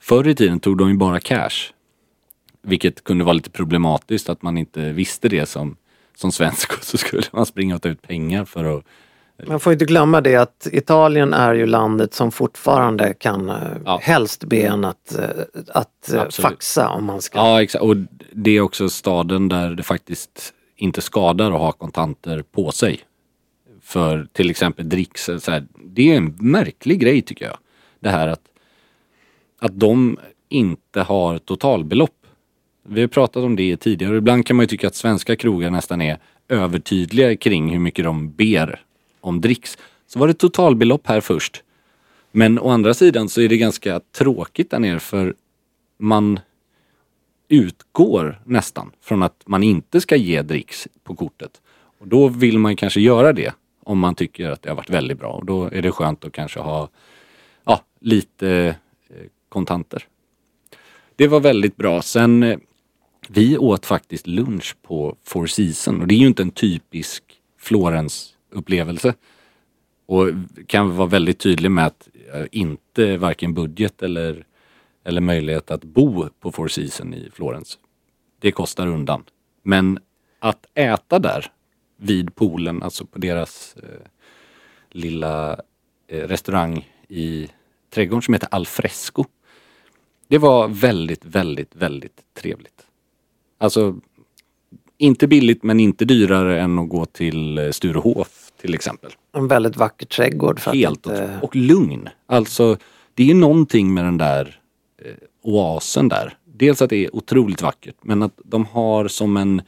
Förr 0.00 0.28
i 0.28 0.34
tiden 0.34 0.60
tog 0.60 0.78
de 0.78 0.88
ju 0.88 0.96
bara 0.96 1.20
cash. 1.20 1.72
Vilket 2.62 3.04
kunde 3.04 3.24
vara 3.24 3.32
lite 3.32 3.50
problematiskt 3.50 4.28
att 4.28 4.42
man 4.42 4.58
inte 4.58 4.92
visste 4.92 5.28
det 5.28 5.46
som, 5.46 5.76
som 6.18 6.32
svensk 6.32 6.72
och 6.78 6.84
så 6.84 6.98
skulle 6.98 7.22
man 7.32 7.46
springa 7.46 7.74
och 7.74 7.82
ta 7.82 7.88
ut 7.88 8.02
pengar 8.02 8.44
för 8.44 8.78
att 8.78 8.84
Man 9.46 9.60
får 9.60 9.72
inte 9.72 9.84
glömma 9.84 10.20
det 10.20 10.36
att 10.36 10.66
Italien 10.72 11.34
är 11.34 11.54
ju 11.54 11.66
landet 11.66 12.14
som 12.14 12.32
fortfarande 12.32 13.14
kan 13.14 13.48
eh, 13.48 13.98
helst 14.00 14.44
be 14.44 14.56
en 14.56 14.84
att, 14.84 15.18
eh, 15.18 15.24
att 15.68 16.12
eh, 16.12 16.20
Absolut. 16.20 16.34
faxa 16.34 16.88
om 16.88 17.04
man 17.04 17.22
ska. 17.22 17.38
Ja 17.38 17.62
exakt 17.62 17.84
och 17.84 17.96
det 18.32 18.50
är 18.50 18.60
också 18.60 18.88
staden 18.88 19.48
där 19.48 19.70
det 19.70 19.82
faktiskt 19.82 20.52
inte 20.76 21.00
skadar 21.00 21.52
att 21.52 21.60
ha 21.60 21.72
kontanter 21.72 22.42
på 22.42 22.72
sig. 22.72 23.00
För 23.82 24.28
till 24.32 24.50
exempel 24.50 24.88
dricks, 24.88 25.30
det 25.84 26.12
är 26.12 26.16
en 26.16 26.36
märklig 26.40 27.00
grej 27.00 27.22
tycker 27.22 27.44
jag. 27.44 27.56
Det 28.00 28.08
här 28.08 28.28
att, 28.28 28.42
att 29.60 29.80
de 29.80 30.18
inte 30.48 31.00
har 31.00 31.38
totalbelopp. 31.38 32.17
Vi 32.90 33.00
har 33.00 33.08
pratat 33.08 33.44
om 33.44 33.56
det 33.56 33.76
tidigare 33.76 34.16
ibland 34.16 34.46
kan 34.46 34.56
man 34.56 34.62
ju 34.62 34.66
tycka 34.66 34.86
att 34.86 34.94
svenska 34.94 35.36
krogar 35.36 35.70
nästan 35.70 36.00
är 36.00 36.18
övertydliga 36.48 37.36
kring 37.36 37.70
hur 37.72 37.78
mycket 37.78 38.04
de 38.04 38.30
ber 38.32 38.82
om 39.20 39.40
dricks. 39.40 39.78
Så 40.06 40.18
var 40.18 40.26
det 40.26 40.34
totalbelopp 40.34 41.06
här 41.06 41.20
först. 41.20 41.62
Men 42.32 42.58
å 42.58 42.68
andra 42.68 42.94
sidan 42.94 43.28
så 43.28 43.40
är 43.40 43.48
det 43.48 43.56
ganska 43.56 44.00
tråkigt 44.00 44.70
där 44.70 44.78
nere 44.78 45.00
för 45.00 45.34
man 45.98 46.40
utgår 47.48 48.40
nästan 48.44 48.90
från 49.00 49.22
att 49.22 49.42
man 49.46 49.62
inte 49.62 50.00
ska 50.00 50.16
ge 50.16 50.42
dricks 50.42 50.88
på 51.04 51.14
kortet. 51.14 51.60
Och 51.98 52.08
då 52.08 52.28
vill 52.28 52.58
man 52.58 52.76
kanske 52.76 53.00
göra 53.00 53.32
det 53.32 53.52
om 53.84 53.98
man 53.98 54.14
tycker 54.14 54.50
att 54.50 54.62
det 54.62 54.68
har 54.68 54.76
varit 54.76 54.90
väldigt 54.90 55.18
bra. 55.18 55.32
Och 55.32 55.44
då 55.44 55.64
är 55.64 55.82
det 55.82 55.90
skönt 55.90 56.24
att 56.24 56.32
kanske 56.32 56.60
ha 56.60 56.88
ja, 57.64 57.80
lite 58.00 58.76
eh, 59.08 59.16
kontanter. 59.48 60.06
Det 61.16 61.28
var 61.28 61.40
väldigt 61.40 61.76
bra. 61.76 62.02
Sen 62.02 62.42
eh, 62.42 62.58
vi 63.28 63.58
åt 63.58 63.86
faktiskt 63.86 64.26
lunch 64.26 64.76
på 64.82 65.16
Four 65.24 65.46
Seasons 65.46 66.00
och 66.00 66.06
det 66.06 66.14
är 66.14 66.18
ju 66.18 66.26
inte 66.26 66.42
en 66.42 66.50
typisk 66.50 67.24
Florens 67.58 68.34
upplevelse. 68.50 69.14
Och 70.06 70.28
kan 70.66 70.96
vara 70.96 71.08
väldigt 71.08 71.38
tydlig 71.38 71.70
med 71.70 71.86
att 71.86 72.08
eh, 72.34 72.44
inte 72.52 73.16
varken 73.16 73.54
budget 73.54 74.02
eller, 74.02 74.46
eller 75.04 75.20
möjlighet 75.20 75.70
att 75.70 75.84
bo 75.84 76.28
på 76.40 76.52
Four 76.52 76.68
Seasons 76.68 77.16
i 77.16 77.30
Florens. 77.32 77.78
Det 78.40 78.52
kostar 78.52 78.86
undan. 78.86 79.24
Men 79.62 79.98
att 80.38 80.66
äta 80.74 81.18
där 81.18 81.52
vid 81.96 82.34
poolen, 82.34 82.82
alltså 82.82 83.06
på 83.06 83.18
deras 83.18 83.76
eh, 83.76 84.06
lilla 84.90 85.60
eh, 86.06 86.28
restaurang 86.28 86.88
i 87.08 87.48
trädgården 87.90 88.22
som 88.22 88.34
heter 88.34 88.48
Alfresco. 88.50 89.24
Det 90.28 90.38
var 90.38 90.68
väldigt, 90.68 91.24
väldigt, 91.24 91.76
väldigt 91.76 92.22
trevligt. 92.34 92.87
Alltså, 93.58 93.96
inte 94.98 95.26
billigt 95.26 95.62
men 95.62 95.80
inte 95.80 96.04
dyrare 96.04 96.60
än 96.60 96.78
att 96.78 96.88
gå 96.88 97.04
till 97.04 97.58
eh, 97.58 97.70
Sturehof 97.70 98.52
till 98.60 98.74
exempel. 98.74 99.12
En 99.32 99.48
väldigt 99.48 99.76
vacker 99.76 100.06
trädgård. 100.06 100.60
För 100.60 100.72
Helt 100.72 101.06
att 101.06 101.12
inte. 101.12 101.38
Och 101.42 101.56
lugn. 101.56 102.08
Alltså, 102.26 102.76
det 103.14 103.30
är 103.30 103.34
någonting 103.34 103.94
med 103.94 104.04
den 104.04 104.18
där 104.18 104.60
eh, 105.04 105.12
oasen 105.42 106.08
där. 106.08 106.36
Dels 106.44 106.82
att 106.82 106.90
det 106.90 107.04
är 107.04 107.16
otroligt 107.16 107.62
vackert 107.62 107.96
men 108.02 108.22
att 108.22 108.38
de 108.44 108.66
har 108.66 109.08
som 109.08 109.36
en 109.36 109.62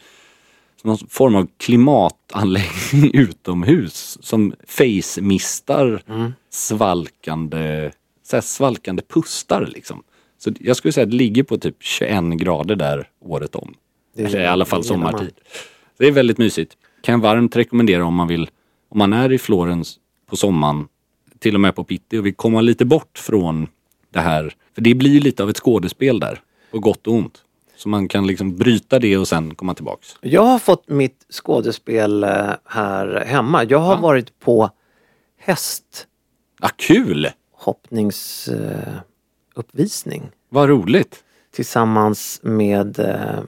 någon 0.82 0.98
form 1.08 1.34
av 1.34 1.48
klimatanläggning 1.56 3.10
utomhus 3.14 4.18
som 4.20 4.54
face-mistar 4.66 6.02
svalkande, 6.50 7.90
så 8.22 8.42
svalkande 8.42 9.02
pustar 9.02 9.66
liksom. 9.66 10.02
Så 10.42 10.52
jag 10.60 10.76
skulle 10.76 10.92
säga 10.92 11.04
att 11.04 11.10
det 11.10 11.16
ligger 11.16 11.42
på 11.42 11.58
typ 11.58 11.76
21 11.80 12.24
grader 12.24 12.76
där 12.76 13.08
året 13.20 13.54
om. 13.54 13.74
Det 14.16 14.22
Eller 14.22 14.40
i 14.40 14.46
alla 14.46 14.64
fall 14.64 14.84
sommartid. 14.84 15.32
Det 15.98 16.06
är 16.06 16.12
väldigt 16.12 16.38
mysigt. 16.38 16.76
Kan 17.02 17.12
jag 17.12 17.20
varmt 17.20 17.56
rekommendera 17.56 18.04
om 18.04 18.14
man 18.14 18.28
vill, 18.28 18.50
om 18.88 18.98
man 18.98 19.12
är 19.12 19.32
i 19.32 19.38
Florens 19.38 19.96
på 20.26 20.36
sommaren, 20.36 20.88
till 21.38 21.54
och 21.54 21.60
med 21.60 21.74
på 21.74 21.84
Pitti 21.84 22.18
och 22.18 22.26
vill 22.26 22.34
komma 22.34 22.60
lite 22.60 22.84
bort 22.84 23.18
från 23.18 23.68
det 24.10 24.20
här. 24.20 24.54
För 24.74 24.82
det 24.82 24.94
blir 24.94 25.10
ju 25.10 25.20
lite 25.20 25.42
av 25.42 25.50
ett 25.50 25.56
skådespel 25.56 26.20
där, 26.20 26.40
på 26.70 26.78
gott 26.78 27.06
och 27.06 27.14
ont. 27.14 27.44
Så 27.76 27.88
man 27.88 28.08
kan 28.08 28.26
liksom 28.26 28.56
bryta 28.56 28.98
det 28.98 29.16
och 29.16 29.28
sen 29.28 29.54
komma 29.54 29.74
tillbaks. 29.74 30.16
Jag 30.20 30.42
har 30.42 30.58
fått 30.58 30.88
mitt 30.88 31.26
skådespel 31.30 32.24
eh, 32.24 32.50
här 32.64 33.24
hemma. 33.26 33.64
Jag 33.64 33.78
har 33.78 33.96
varit 33.96 34.38
på 34.38 34.70
Ah, 36.60 36.70
kul! 36.76 37.28
Hästhoppningsuppvisning 39.60 40.30
Vad 40.48 40.68
roligt! 40.68 41.24
tillsammans 41.52 42.40
med 42.42 42.98
eh, 42.98 43.40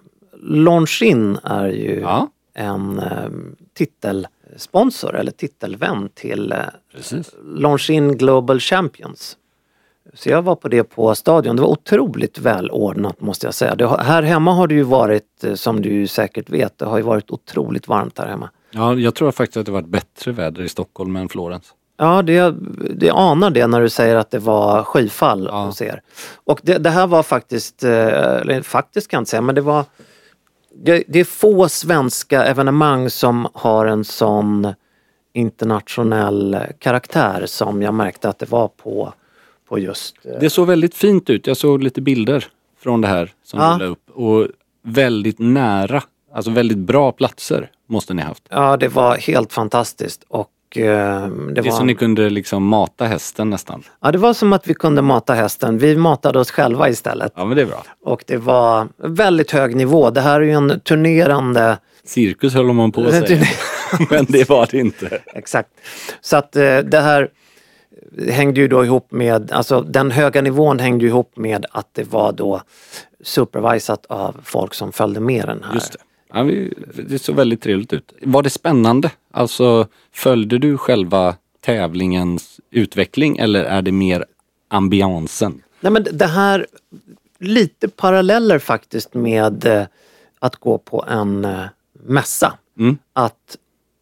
Longines 0.42 1.38
är 1.44 1.68
ju 1.68 2.01
Ja. 2.01 2.29
en 2.55 2.98
eh, 2.98 3.29
titelsponsor 3.75 5.16
eller 5.16 5.31
titelvän 5.33 6.09
till 6.14 6.53
eh, 6.53 6.59
Precis. 6.94 7.35
Longines 7.44 8.16
Global 8.16 8.61
Champions. 8.61 9.37
Så 10.14 10.29
jag 10.29 10.42
var 10.42 10.57
på 10.57 10.68
det 10.68 10.85
på 10.85 11.14
stadion. 11.14 11.57
Det 11.57 11.62
var 11.62 11.68
otroligt 11.68 12.38
välordnat 12.38 13.20
måste 13.20 13.46
jag 13.46 13.55
säga. 13.55 13.75
Det 13.75 13.88
här 14.03 14.22
hemma 14.22 14.53
har 14.53 14.66
det 14.66 14.75
ju 14.75 14.83
varit, 14.83 15.44
eh, 15.44 15.55
som 15.55 15.83
du 15.83 16.07
säkert 16.07 16.51
vet, 16.51 16.79
det 16.79 16.85
har 16.87 16.96
ju 16.96 17.03
varit 17.03 17.31
otroligt 17.31 17.88
varmt 17.88 18.18
här 18.18 18.27
hemma. 18.29 18.51
Ja, 18.70 18.94
jag 18.94 19.14
tror 19.14 19.31
faktiskt 19.33 19.57
att 19.57 19.66
det 19.66 19.72
varit 19.72 19.87
bättre 19.88 20.33
väder 20.33 20.62
i 20.62 20.68
Stockholm 20.68 21.16
än 21.16 21.29
Florens. 21.29 21.75
Ja, 21.96 22.22
det, 22.22 22.55
det 22.96 23.11
anar 23.11 23.50
det 23.50 23.66
när 23.66 23.81
du 23.81 23.88
säger 23.88 24.16
att 24.16 24.31
det 24.31 24.38
var 24.38 24.83
skyfall 24.85 25.46
hos 25.48 25.83
er. 25.83 26.02
Och 26.44 26.61
det, 26.62 26.78
det 26.78 26.90
här 26.90 27.07
var 27.07 27.22
faktiskt, 27.22 27.85
eh, 27.85 27.90
eller 28.40 28.62
faktiskt 28.62 29.09
kan 29.09 29.16
jag 29.18 29.20
inte 29.20 29.31
säga, 29.31 29.40
men 29.40 29.55
det 29.55 29.61
var 29.61 29.85
det, 30.74 31.05
det 31.09 31.20
är 31.20 31.24
få 31.24 31.68
svenska 31.68 32.44
evenemang 32.44 33.11
som 33.11 33.48
har 33.55 33.87
en 33.87 34.05
sån 34.05 34.74
internationell 35.33 36.59
karaktär 36.78 37.42
som 37.46 37.83
jag 37.83 37.94
märkte 37.94 38.28
att 38.28 38.38
det 38.38 38.50
var 38.50 38.68
på, 38.68 39.12
på 39.68 39.78
just... 39.78 40.16
eh, 40.24 40.33
Det 40.40 40.50
såg 40.50 40.66
väldigt 40.66 40.94
fint 40.94 41.31
ut. 41.31 41.46
Jag 41.46 41.57
såg 41.57 41.83
lite 41.83 42.00
bilder 42.00 42.46
från 42.83 43.00
det 43.00 43.09
här 43.09 43.33
som 43.44 43.61
Ja. 43.61 43.72
du 43.78 43.85
la 43.85 43.90
upp. 43.90 44.11
Och 44.14 44.46
väldigt 44.83 45.38
nära, 45.38 46.02
alltså 46.35 46.50
väldigt 46.50 46.78
bra 46.78 47.12
platser 47.12 47.70
måste 47.87 48.14
ni 48.14 48.22
ha 48.22 48.28
haft. 48.28 48.42
Ja, 48.50 48.76
det 48.76 48.88
var 48.88 49.16
helt 49.16 49.52
fantastiskt 49.52 50.24
och 50.28 50.50
eh, 50.76 51.26
det, 51.28 51.52
Det 51.54 51.61
är 51.61 51.64
var... 51.64 51.70
så 51.70 51.85
ni 51.85 51.94
kunde 51.94 52.30
liksom 52.30 52.66
mata 52.66 53.04
hästen 53.04 53.50
nästan. 53.50 53.82
Ja, 54.00 54.12
det 54.12 54.18
var 54.18 54.35
som 54.35 54.52
att 54.52 54.66
vi 54.66 54.74
kunde 54.74 55.02
mata 55.02 55.35
hästen. 55.35 55.78
Vi 55.78 55.96
matade 55.96 56.38
oss 56.38 56.50
själva 56.50 56.88
istället. 56.88 57.32
Ja 57.37 57.44
men 57.44 57.56
det 57.56 57.62
är 57.62 57.66
bra. 57.66 57.85
Och 58.04 58.24
det 58.26 58.37
var 58.37 58.88
väldigt 58.96 59.50
hög 59.50 59.76
nivå. 59.76 60.11
Det 60.11 60.20
här 60.20 60.40
är 60.40 60.44
ju 60.44 60.52
en 60.52 60.80
turnerande... 60.80 61.78
Cirkus 62.04 62.54
höll 62.54 62.72
man 62.72 62.92
på 62.92 63.04
att 63.04 63.26
säga. 63.26 63.46
men 64.11 64.24
det 64.28 64.48
var 64.48 64.68
det 64.70 64.78
inte. 64.78 65.18
Exakt. 65.35 65.68
Så 66.20 66.37
att 66.37 66.56
eh, 66.56 66.78
det 66.78 67.00
här 67.00 67.28
hängde 68.28 68.61
ju 68.61 68.68
då 68.68 68.85
ihop 68.85 69.12
med, 69.12 69.52
alltså 69.52 69.80
den 69.80 70.11
höga 70.11 70.42
nivån 70.42 70.78
hängde 70.78 71.04
ju 71.04 71.11
ihop 71.11 71.37
med 71.37 71.66
att 71.70 71.88
det 71.92 72.12
var 72.12 72.32
då 72.32 72.62
supervisat 73.24 74.06
av 74.06 74.37
folk 74.44 74.74
som 74.74 74.92
följde 74.92 75.20
med 75.20 75.46
den 75.46 75.64
här. 75.64 75.80
Ja, 76.35 76.45
det 77.09 77.18
såg 77.18 77.37
väldigt 77.37 77.62
trevligt 77.62 77.92
ut. 77.92 78.12
Var 78.23 78.42
det 78.42 78.51
spännande? 78.51 79.11
Alltså, 79.31 79.87
följde 80.12 80.59
du 80.59 80.79
själva 80.79 81.37
tävlingens 81.61 82.61
utveckling 82.71 83.38
eller 83.38 83.64
är 83.64 83.83
det 83.83 83.92
mer 83.92 84.25
ambiansen? 84.68 85.62
Nej 85.81 85.92
men 85.92 86.07
det 86.12 86.27
här, 86.27 86.66
lite 87.38 87.88
paralleller 87.88 88.59
faktiskt 88.59 89.14
med 89.14 89.66
eh, 89.66 89.85
att 90.38 90.57
gå 90.57 90.79
på 90.79 91.05
en 91.09 91.45
eh, 91.45 91.64
mässa. 91.92 92.53
Mm. 92.79 92.99
Att, 93.12 93.57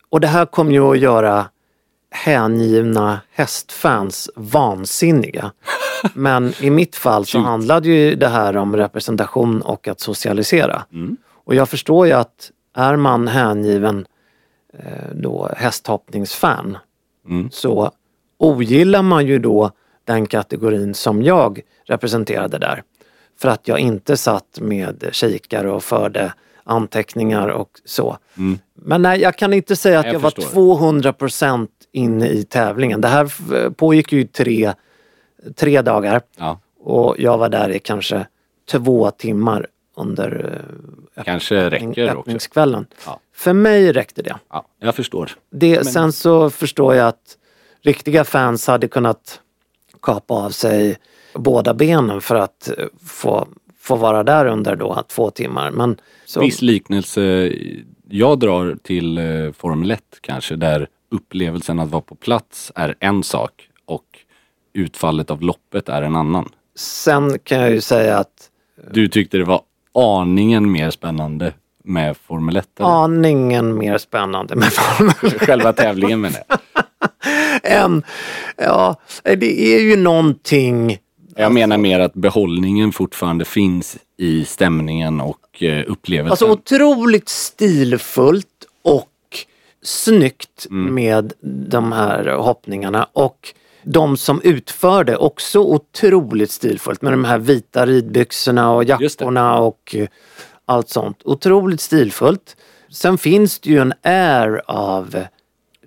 och 0.08 0.20
det 0.20 0.26
här 0.26 0.46
kommer 0.46 0.72
ju 0.72 0.90
att 0.90 0.98
göra 0.98 1.46
hängivna 2.10 3.20
hästfans 3.30 4.30
vansinniga. 4.36 5.52
Men 6.14 6.52
i 6.60 6.70
mitt 6.70 6.96
fall 6.96 7.26
så 7.26 7.38
handlade 7.38 7.88
ju 7.88 8.14
det 8.14 8.28
här 8.28 8.56
om 8.56 8.76
representation 8.76 9.62
och 9.62 9.88
att 9.88 10.00
socialisera. 10.00 10.84
Mm. 10.92 11.16
Och 11.50 11.56
jag 11.56 11.68
förstår 11.68 12.06
ju 12.06 12.12
att 12.12 12.50
är 12.76 12.96
man 12.96 13.28
hängiven 13.28 14.06
eh, 14.78 15.10
då 15.14 15.50
hästhoppningsfan 15.56 16.78
Mm. 17.28 17.50
så 17.52 17.90
ogillar 18.38 19.02
man 19.02 19.26
ju 19.26 19.38
då 19.38 19.70
den 20.04 20.26
kategorin 20.26 20.94
som 20.94 21.22
jag 21.22 21.60
representerade 21.84 22.58
där. 22.58 22.82
För 23.38 23.48
att 23.48 23.68
jag 23.68 23.78
inte 23.78 24.16
satt 24.16 24.58
med 24.60 25.08
kikare 25.12 25.70
och 25.70 25.84
förde 25.84 26.32
anteckningar 26.64 27.48
och 27.48 27.70
så. 27.84 28.16
Men 28.74 29.02
nej, 29.02 29.20
jag 29.20 29.36
kan 29.36 29.52
inte 29.52 29.76
säga 29.76 29.98
att 30.00 30.06
Jag 30.06 30.14
jag, 30.14 30.20
var 30.20 30.30
förstår. 30.30 30.60
200% 30.60 31.68
inne 31.92 32.28
i 32.28 32.44
tävlingen. 32.44 33.00
Det 33.00 33.08
här 33.08 33.24
f- 33.24 33.72
pågick 33.76 34.12
ju 34.12 34.24
tre, 34.24 34.72
tre 35.56 35.82
dagar 35.82 36.20
Ja, 36.36 36.58
och 36.80 37.14
jag 37.18 37.38
var 37.38 37.48
där 37.48 37.68
i 37.70 37.78
kanske 37.78 38.26
två 38.70 39.10
timmar 39.10 39.66
under 39.94 40.60
eh, 41.14 41.24
kanske 41.24 41.70
räcker 41.70 41.88
också. 41.88 42.18
öppningskvällen. 42.18 42.86
Ja. 43.06 43.20
För 43.34 43.52
mig 43.52 43.92
räckte 43.92 44.22
det. 44.22 44.36
Ja, 44.50 44.66
jag 44.78 44.94
förstår. 44.94 45.30
det 45.50 45.86
Sen 45.86 46.12
så 46.12 46.50
förstår 46.50 46.94
jag 46.94 47.08
att 47.08 47.36
riktiga 47.82 48.24
fans 48.24 48.66
hade 48.66 48.88
kunnat 48.88 49.40
kapa 50.02 50.34
av 50.34 50.50
sig 50.50 50.96
båda 51.34 51.74
benen 51.74 52.20
för 52.20 52.34
att 52.34 52.68
eh, 52.78 52.86
få, 53.06 53.48
få 53.78 53.96
vara 53.96 54.22
där 54.22 54.46
under 54.46 54.76
då 54.76 55.02
två 55.08 55.30
timmar. 55.30 55.70
Men 55.70 55.96
så, 56.24 56.40
Viss 56.40 56.62
liknelse 56.62 57.52
jag 58.08 58.38
drar 58.38 58.76
till 58.82 59.18
eh, 59.18 59.52
Formel 59.52 59.90
1 59.90 60.02
kanske 60.20 60.56
där 60.56 60.88
upplevelsen 61.10 61.78
att 61.80 61.90
vara 61.90 62.02
på 62.02 62.14
plats 62.14 62.72
är 62.74 62.94
en 63.00 63.22
sak 63.22 63.68
och 63.84 64.04
utfallet 64.72 65.30
av 65.30 65.42
loppet 65.42 65.88
är 65.88 66.02
en 66.02 66.16
annan. 66.16 66.48
sen 66.76 67.38
kan 67.38 67.58
jag 67.58 67.70
ju 67.70 67.80
säga 67.80 68.18
att 68.18 68.50
Du 68.92 69.08
tyckte 69.08 69.38
det 69.38 69.44
var 69.44 69.62
aningen 69.94 70.70
mer 70.72 70.90
spännande 70.90 71.52
med 71.84 72.16
Formel 72.16 72.56
1? 72.56 72.68
eller? 72.78 72.88
aningen 72.88 73.78
mer 73.78 73.98
spännande 73.98 74.56
med 74.56 74.72
Formel 74.72 75.14
Själva 75.38 75.72
tävlingen 75.72 76.20
menar 76.20 76.40
jag. 76.48 76.58
än, 77.62 78.02
ja, 78.56 78.96
det 79.22 79.74
är 79.74 79.80
ju 79.80 79.96
någonting 79.96 80.98
Jag 81.36 81.52
menar 81.52 81.78
mer 81.78 82.00
att 82.00 82.14
behållningen 82.14 82.92
fortfarande 82.92 83.44
finns 83.44 83.96
i 84.16 84.44
stämningen 84.44 85.20
och 85.20 85.62
eh, 85.62 85.84
upplevelsen. 85.86 86.30
Alltså 86.30 86.50
otroligt 86.50 87.28
stilfullt 87.28 88.46
och 88.82 89.06
snyggt 89.82 90.66
Mm. 90.70 90.94
med 90.94 91.32
de 91.70 91.92
här 91.92 92.36
hoppningarna 92.36 93.06
och 93.12 93.54
de 93.82 94.16
som 94.16 94.40
utförde 94.44 95.16
också 95.16 95.58
otroligt 95.60 96.50
stilfullt 96.50 97.02
med 97.02 97.12
de 97.12 97.24
här 97.24 97.38
vita 97.38 97.86
ridbyxorna 97.86 98.72
och 98.72 98.84
jackorna 98.84 99.58
och 99.58 99.94
eh, 99.98 100.08
allt 100.64 100.88
sånt. 100.88 101.20
Otroligt 101.24 101.80
stilfullt. 101.80 102.56
Sen 102.92 103.18
finns 103.18 103.58
det 103.58 103.70
ju 103.70 103.78
en 103.78 103.92
air 104.02 104.62
av 104.66 105.24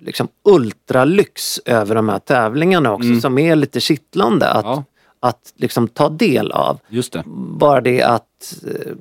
liksom 0.00 0.28
ultralyx 0.44 1.60
över 1.64 1.94
de 1.94 2.08
här 2.08 2.18
tävlingarna 2.18 2.92
också 2.92 3.20
som 3.20 3.38
är 3.38 3.56
lite 3.56 3.80
kittlande 3.80 4.48
att, 4.48 4.64
Mm. 4.64 4.76
Ja. 4.76 4.84
att 5.28 5.52
liksom 5.56 5.88
ta 5.88 6.08
del 6.08 6.52
av 6.52 6.78
Just 6.88 7.12
det. 7.12 7.22
bara 7.58 7.80
det 7.80 8.02
att 8.02 8.54
eh, 8.66 8.92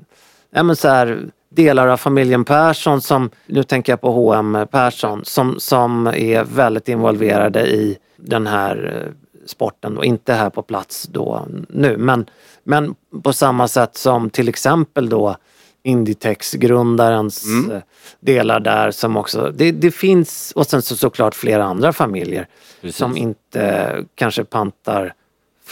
ja, 0.52 0.64
men 0.64 0.76
så 0.76 0.88
här, 0.88 1.26
delar 1.56 1.88
av 1.88 1.98
familjen 1.98 2.46
Persson 2.46 3.02
som, 3.02 3.30
nu 3.46 3.64
tänker 3.64 3.92
jag 3.92 4.02
på 4.02 4.12
H&M 4.12 4.58
Persson, 4.72 5.22
som, 5.26 5.60
som 5.60 6.08
är 6.08 6.44
väldigt 6.44 6.90
involverade 6.90 7.66
i 7.66 7.98
den 8.18 8.48
här 8.48 9.04
eh, 9.06 9.12
sporten 9.46 9.98
och 9.98 10.06
inte 10.06 10.34
här 10.34 10.50
på 10.50 10.62
plats 10.62 11.04
då 11.04 11.46
nu. 11.70 11.98
Men, 11.98 12.26
men 12.64 12.96
på 13.24 13.34
samma 13.34 13.68
sätt 13.68 13.96
som 13.98 14.30
till 14.30 14.50
exempel 14.50 15.10
då 15.10 15.36
Inditex-grundarens 15.84 17.46
Mm. 17.46 17.72
eh, 17.72 17.82
delar 18.20 18.60
där 18.60 18.92
som 18.92 19.18
också, 19.18 19.52
det, 19.56 19.72
det 19.72 19.92
finns, 19.92 20.52
och 20.56 20.68
sen 20.68 20.82
så 20.82 20.96
såklart 20.96 21.36
flera 21.36 21.64
andra 21.64 21.94
familjer 21.94 22.48
Precis. 22.82 22.98
som 22.98 23.18
inte 23.18 23.96
kanske 24.16 24.44
pantar 24.44 25.14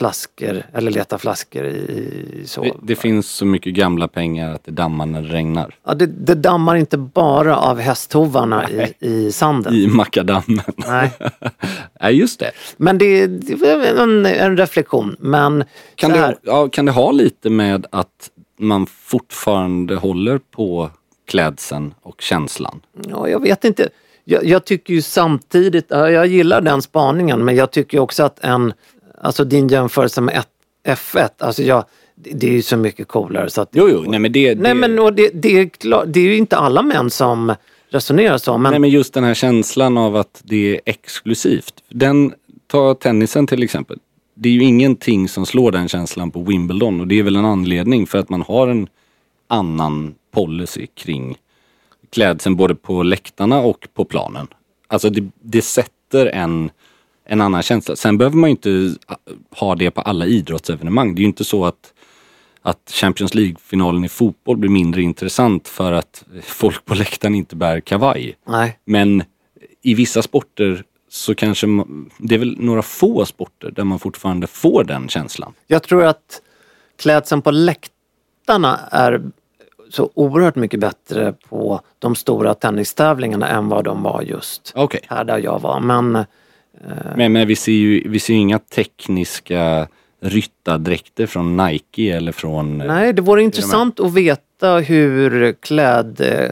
flaskor 0.02 0.64
eller 0.74 0.92
letar 0.92 1.18
flaskor 1.18 1.66
i, 1.66 2.44
så. 2.46 2.64
Det, 2.64 2.74
det 2.82 2.96
finns 2.96 3.30
så 3.30 3.46
mycket 3.46 3.74
gamla 3.74 4.08
pengar 4.08 4.54
att 4.54 4.64
det 4.64 4.72
dammar 4.72 5.06
när 5.06 5.22
det 5.22 5.28
regnar. 5.28 5.76
Ja, 5.84 5.94
det, 5.94 6.06
det 6.06 6.36
dammar 6.36 6.76
inte 6.76 6.98
bara 6.98 7.58
av 7.58 7.80
hästhovarna 7.80 8.70
i, 8.70 8.94
i 9.00 9.32
sanden. 9.32 9.74
I 9.74 9.88
makadammen. 9.88 10.74
Nej. 10.76 11.12
Nej, 12.02 12.14
just 12.14 12.40
det. 12.40 12.52
Men 12.78 12.98
det, 12.98 13.28
det 13.28 13.56
var 13.56 14.04
en, 14.04 14.26
en 14.26 14.58
reflektion. 14.58 15.16
Men 15.20 15.64
Kan 15.96 16.12
det, 16.12 16.36
ja, 16.42 16.70
kan 16.70 16.86
det 16.86 16.92
ha 16.92 17.12
lite 17.12 17.50
med 17.50 17.86
att 17.90 18.30
man 18.60 18.86
fortfarande 18.86 19.96
håller 19.96 20.38
på 20.38 20.90
klädseln 21.28 21.94
och 22.02 22.22
känslan? 22.22 22.82
ja, 23.10 23.28
jag 23.28 23.42
vet 23.42 23.64
inte. 23.64 23.90
Jag, 24.24 24.46
jag 24.46 24.66
tycker 24.66 24.94
ju 24.94 25.02
samtidigt, 25.02 25.86
ja, 25.90 26.10
jag 26.10 26.28
gillar 26.28 26.62
den 26.62 26.82
spaningen 26.82 27.46
men 27.46 27.56
jag 27.56 27.72
tycker 27.72 28.00
också 28.00 28.24
att 28.24 28.40
en, 28.40 28.74
alltså 29.24 29.44
din 29.44 29.68
jämförelse 29.68 30.22
med 30.22 30.38
ett, 30.38 30.48
F1, 30.98 31.30
alltså 31.38 31.64
jag, 31.64 31.86
det, 32.16 32.48
är 32.48 32.52
ju 32.52 32.62
så 32.62 32.78
mycket 32.78 33.08
coolare 33.08 33.50
så 33.50 33.62
att 33.62 33.70
Jo, 33.72 33.90
jo, 33.90 34.04
nej 34.08 34.20
men 34.20 34.32
det... 34.32 34.56
Nej 34.56 34.74
det 34.74 34.80
men 34.80 35.00
och 35.00 35.14
det, 35.14 35.30
det, 35.34 35.60
är 35.60 35.70
klart, 35.70 36.06
det 36.08 36.20
är 36.20 36.24
ju 36.24 36.38
inte 36.38 36.58
alla 36.58 36.82
män 36.82 37.10
som 37.10 37.56
resonerar 37.90 38.38
så 38.38 38.58
men 38.58 38.72
Nej 38.72 38.80
men 38.80 38.90
just 38.90 39.14
den 39.14 39.24
här 39.24 39.34
känslan 39.34 39.98
av 39.98 40.16
att 40.16 40.42
det 40.44 40.76
är 40.76 40.82
exklusivt. 40.86 41.74
Den, 41.90 42.34
ta 42.68 42.94
tennisen 42.94 43.48
till 43.48 43.64
exempel. 43.64 43.98
Det 44.34 44.50
är 44.50 44.54
ju 44.54 44.64
ingenting 44.64 45.30
som 45.30 45.46
slår 45.46 45.72
den 45.72 45.88
känslan 45.88 46.32
på 46.32 46.44
Wimbledon 46.44 47.02
och 47.02 47.08
det 47.08 47.20
är 47.20 47.24
väl 47.24 47.36
en 47.36 47.46
anledning 47.46 48.08
för 48.08 48.18
att 48.18 48.30
man 48.30 48.42
har 48.42 48.68
en 48.68 48.88
annan 49.48 50.16
policy 50.32 50.88
kring 50.88 51.38
klädseln 52.10 52.56
både 52.56 52.76
på 52.76 53.04
läktarna 53.04 53.60
och 53.60 53.88
på 53.94 54.06
planen. 54.06 54.48
Alltså 54.88 55.10
det, 55.10 55.30
det 55.42 55.62
sätter 55.62 56.26
en, 56.26 56.70
en 57.32 57.42
annan 57.42 57.62
känsla. 57.62 57.96
Sen 57.96 58.18
behöver 58.18 58.38
man 58.38 58.50
ju 58.50 58.52
inte 58.52 58.96
ah, 59.06 59.16
ha 59.52 59.76
det 59.76 59.92
på 59.92 60.02
alla 60.02 60.26
idrottsevenemang. 60.26 61.16
Det 61.16 61.20
är 61.20 61.22
ju 61.24 61.28
inte 61.28 61.44
så 61.44 61.66
att 61.66 61.94
att 62.64 62.92
Champions 62.92 63.34
League-finalen 63.34 64.06
i 64.06 64.10
fotboll 64.10 64.58
blir 64.58 64.70
mindre 64.70 65.02
intressant 65.02 65.68
för 65.68 65.92
att 65.92 66.24
folk 66.44 66.86
på 66.86 66.96
läktaren 66.96 67.36
inte 67.36 67.56
bär 67.56 67.80
kavaj. 67.80 68.36
nej. 68.48 68.80
Men 68.86 69.24
i 69.82 69.94
vissa 69.94 70.22
sporter 70.22 70.84
så 71.10 71.36
kanske, 71.36 71.68
ma- 71.68 72.10
det 72.18 72.36
är 72.36 72.40
väl 72.40 72.56
några 72.60 72.82
få 72.82 73.26
sporter 73.26 73.72
där 73.72 73.84
man 73.84 74.00
fortfarande 74.00 74.48
får 74.48 74.84
den 74.84 75.10
känslan. 75.10 75.54
Jag 75.68 75.84
tror 75.84 76.04
att 76.06 76.42
klädseln 76.98 77.42
på 77.42 77.52
läktarna 77.52 78.80
är 78.92 79.22
så 79.90 80.10
oerhört 80.14 80.56
mycket 80.56 80.80
bättre 80.80 81.34
på 81.50 81.82
de 82.00 82.16
stora 82.16 82.54
tennistävlingarna 82.54 83.48
än 83.48 83.70
vad 83.70 83.84
de 83.84 84.04
var 84.04 84.22
just 84.22 84.72
Okej. 84.76 85.02
här 85.08 85.24
där 85.24 85.38
jag 85.38 85.60
var. 85.62 85.80
Men 85.80 86.26
Men, 87.16 87.34
men 87.34 87.48
vi 87.48 87.56
ser 87.56 87.72
ju 87.72 88.10
vi 88.10 88.20
ser 88.20 88.34
inga 88.34 88.60
tekniska 88.60 89.88
ryttardräkter 90.22 91.26
från 91.26 91.58
Nike 91.58 92.02
eller 92.18 92.32
från... 92.32 92.82
eh, 92.82 92.88
nej, 92.88 93.14
det 93.14 93.22
vore 93.22 93.44
intressant 93.44 94.00
att 94.00 94.14
veta 94.14 94.78
hur 94.78 95.54
kläd... 95.54 96.22
eh, 96.22 96.52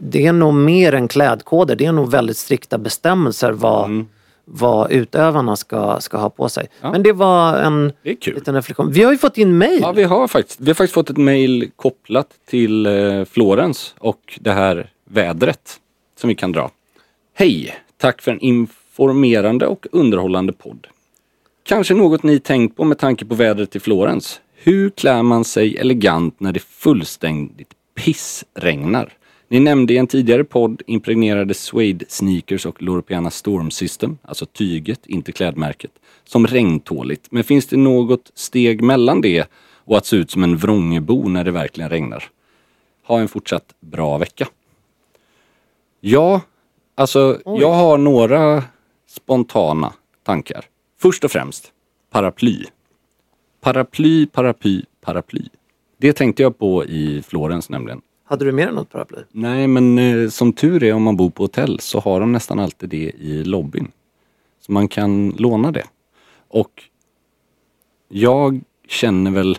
Det 0.00 0.26
är 0.26 0.32
nog 0.32 0.54
mer 0.54 0.94
än 0.94 1.08
klädkoder, 1.08 1.76
det 1.76 1.84
är 1.86 1.92
nog 1.92 2.10
väldigt 2.10 2.36
strikta 2.36 2.78
bestämmelser 2.78 3.52
vad, 3.52 4.04
vad 4.44 4.90
utövarna 4.92 5.56
ska, 5.56 6.00
ska 6.00 6.18
ha 6.18 6.30
på 6.30 6.48
sig. 6.48 6.62
Mm. 6.70 6.76
Ja. 6.80 6.92
Men 6.92 7.02
det 7.02 7.12
var 7.12 7.56
en 7.58 7.92
Det 8.02 8.26
liten 8.26 8.54
reflektion. 8.54 8.92
Vi 8.92 9.02
har 9.02 9.12
ju 9.12 9.18
fått 9.18 9.38
in 9.38 9.58
mejl. 9.58 9.78
Ja, 9.82 9.92
vi 9.92 10.02
har 10.04 10.28
faktiskt, 10.28 10.60
vi 10.60 10.66
har 10.66 10.74
faktiskt 10.74 10.94
fått 10.94 11.10
ett 11.10 11.16
mejl 11.16 11.70
kopplat 11.76 12.28
till 12.48 12.86
eh, 12.86 13.24
Florens 13.24 13.94
och 13.98 14.38
det 14.40 14.52
här 14.52 14.90
vädret 15.04 15.80
som 16.20 16.28
vi 16.28 16.34
kan 16.34 16.52
dra. 16.52 16.70
Hej! 17.34 17.74
Tack 17.96 18.22
för 18.22 18.30
en 18.32 18.40
informerande 18.92 19.66
och 19.66 19.86
underhållande 19.92 20.52
podd. 20.52 20.86
Kanske 21.64 21.94
något 21.94 22.22
ni 22.22 22.40
tänkt 22.40 22.76
på 22.76 22.84
med 22.84 22.98
tanke 22.98 23.24
på 23.24 23.34
vädret 23.34 23.76
i 23.76 23.80
Florens. 23.80 24.40
Hur 24.54 24.90
klär 24.90 25.22
man 25.22 25.44
sig 25.44 25.76
elegant 25.76 26.40
när 26.40 26.52
det 26.52 26.60
fullständigt 26.60 27.74
pissregnar? 27.94 29.12
Ni 29.48 29.60
nämnde 29.60 29.94
i 29.94 29.96
en 29.96 30.06
tidigare 30.06 30.44
podd 30.44 30.82
impregnerade 30.86 31.54
suede 31.54 32.04
sneakers 32.08 32.66
och 32.66 32.82
Loropiana 32.82 33.30
Storm 33.30 33.70
System, 33.70 34.18
alltså 34.22 34.46
tyget, 34.46 35.06
inte 35.06 35.32
klädmärket, 35.32 35.90
som 36.24 36.46
regntåligt. 36.46 37.26
Men 37.30 37.44
finns 37.44 37.66
det 37.66 37.76
något 37.76 38.30
steg 38.34 38.82
mellan 38.82 39.20
det 39.20 39.48
och 39.84 39.96
att 39.96 40.06
se 40.06 40.16
ut 40.16 40.30
som 40.30 40.44
en 40.44 40.56
vrångebo 40.56 41.28
när 41.28 41.44
det 41.44 41.50
verkligen 41.50 41.90
regnar? 41.90 42.24
Ha 43.06 43.20
en 43.20 43.28
fortsatt 43.28 43.74
bra 43.80 44.18
vecka. 44.18 44.48
Ja, 46.00 46.40
alltså 46.94 47.38
jag 47.44 47.72
har 47.72 47.98
några 47.98 48.64
spontana 49.12 49.92
tankar. 50.22 50.64
Först 50.98 51.24
och 51.24 51.30
främst, 51.30 51.72
paraply. 52.10 52.64
Paraply, 53.60 54.26
paraply, 54.26 54.82
paraply. 55.00 55.42
Det 55.96 56.12
tänkte 56.12 56.42
jag 56.42 56.58
på 56.58 56.84
i 56.84 57.22
Florens 57.22 57.70
nämligen. 57.70 58.00
Hade 58.24 58.44
du 58.44 58.52
mer 58.52 58.68
än 58.68 58.74
något 58.74 58.90
paraply? 58.90 59.18
Nej, 59.30 59.66
men 59.66 59.98
eh, 59.98 60.28
som 60.28 60.52
tur 60.52 60.84
är 60.84 60.92
om 60.92 61.02
man 61.02 61.16
bor 61.16 61.30
på 61.30 61.42
hotell 61.42 61.80
så 61.80 62.00
har 62.00 62.20
de 62.20 62.32
nästan 62.32 62.58
alltid 62.58 62.88
det 62.88 63.12
i 63.18 63.44
lobbyn. 63.44 63.90
Så 64.60 64.72
man 64.72 64.88
kan 64.88 65.30
låna 65.30 65.72
det. 65.72 65.84
Och 66.48 66.82
jag 68.08 68.60
känner 68.88 69.30
väl, 69.30 69.58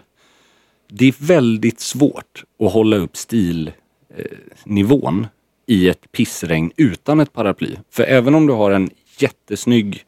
det 0.88 1.08
är 1.08 1.16
väldigt 1.20 1.80
svårt 1.80 2.44
att 2.60 2.74
hålla 2.74 2.98
upp 2.98 3.18
stilnivån 3.18 5.28
i 5.66 5.90
ett 5.90 6.12
pissregn 6.12 6.72
utan 6.78 7.20
ett 7.20 7.34
paraply. 7.34 7.76
För 7.90 8.04
även 8.04 8.36
om 8.36 8.48
du 8.48 8.54
har 8.54 8.72
en 8.72 8.90
jättesnygg 9.22 10.06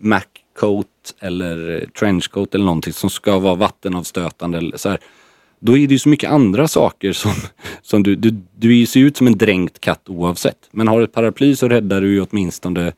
Maccoat 0.00 0.86
eller 1.20 1.86
trenchcoat 1.98 2.54
eller 2.54 2.64
någonting 2.64 2.92
som 2.92 3.10
ska 3.10 3.38
vara 3.38 3.54
vattenavstötande 3.54 4.58
eller 4.58 4.76
så 4.76 4.88
här, 4.88 4.98
då 5.60 5.78
är 5.78 5.86
det 5.86 5.92
ju 5.94 5.98
så 5.98 6.08
mycket 6.08 6.30
andra 6.30 6.68
saker 6.68 7.12
som, 7.12 7.32
som 7.82 8.02
du, 8.02 8.16
du, 8.16 8.34
du 8.56 8.86
ser 8.86 9.00
ut 9.00 9.16
som 9.16 9.26
en 9.26 9.38
dränkt 9.38 9.80
katt 9.80 10.08
oavsett. 10.08 10.68
Men 10.70 10.88
har 10.88 10.98
du 10.98 11.04
ett 11.04 11.12
paraply 11.12 11.56
så 11.56 11.68
räddar 11.68 12.00
du 12.00 12.12
ju 12.12 12.20
åtminstone 12.30 12.92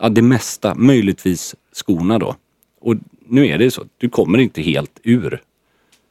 ja, 0.00 0.08
det 0.08 0.22
mesta, 0.22 0.74
möjligtvis 0.74 1.54
skorna 1.72 2.18
då. 2.18 2.36
Och 2.80 2.94
nu 3.26 3.46
är 3.46 3.58
det 3.58 3.70
så, 3.70 3.84
du 3.98 4.08
kommer 4.08 4.38
inte 4.38 4.62
helt 4.62 5.00
ur 5.02 5.42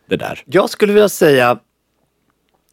det 0.10 0.16
där. 0.16 0.44
Jag 0.46 0.70
skulle 0.70 0.94
vilja 0.94 1.10
säga, 1.10 1.60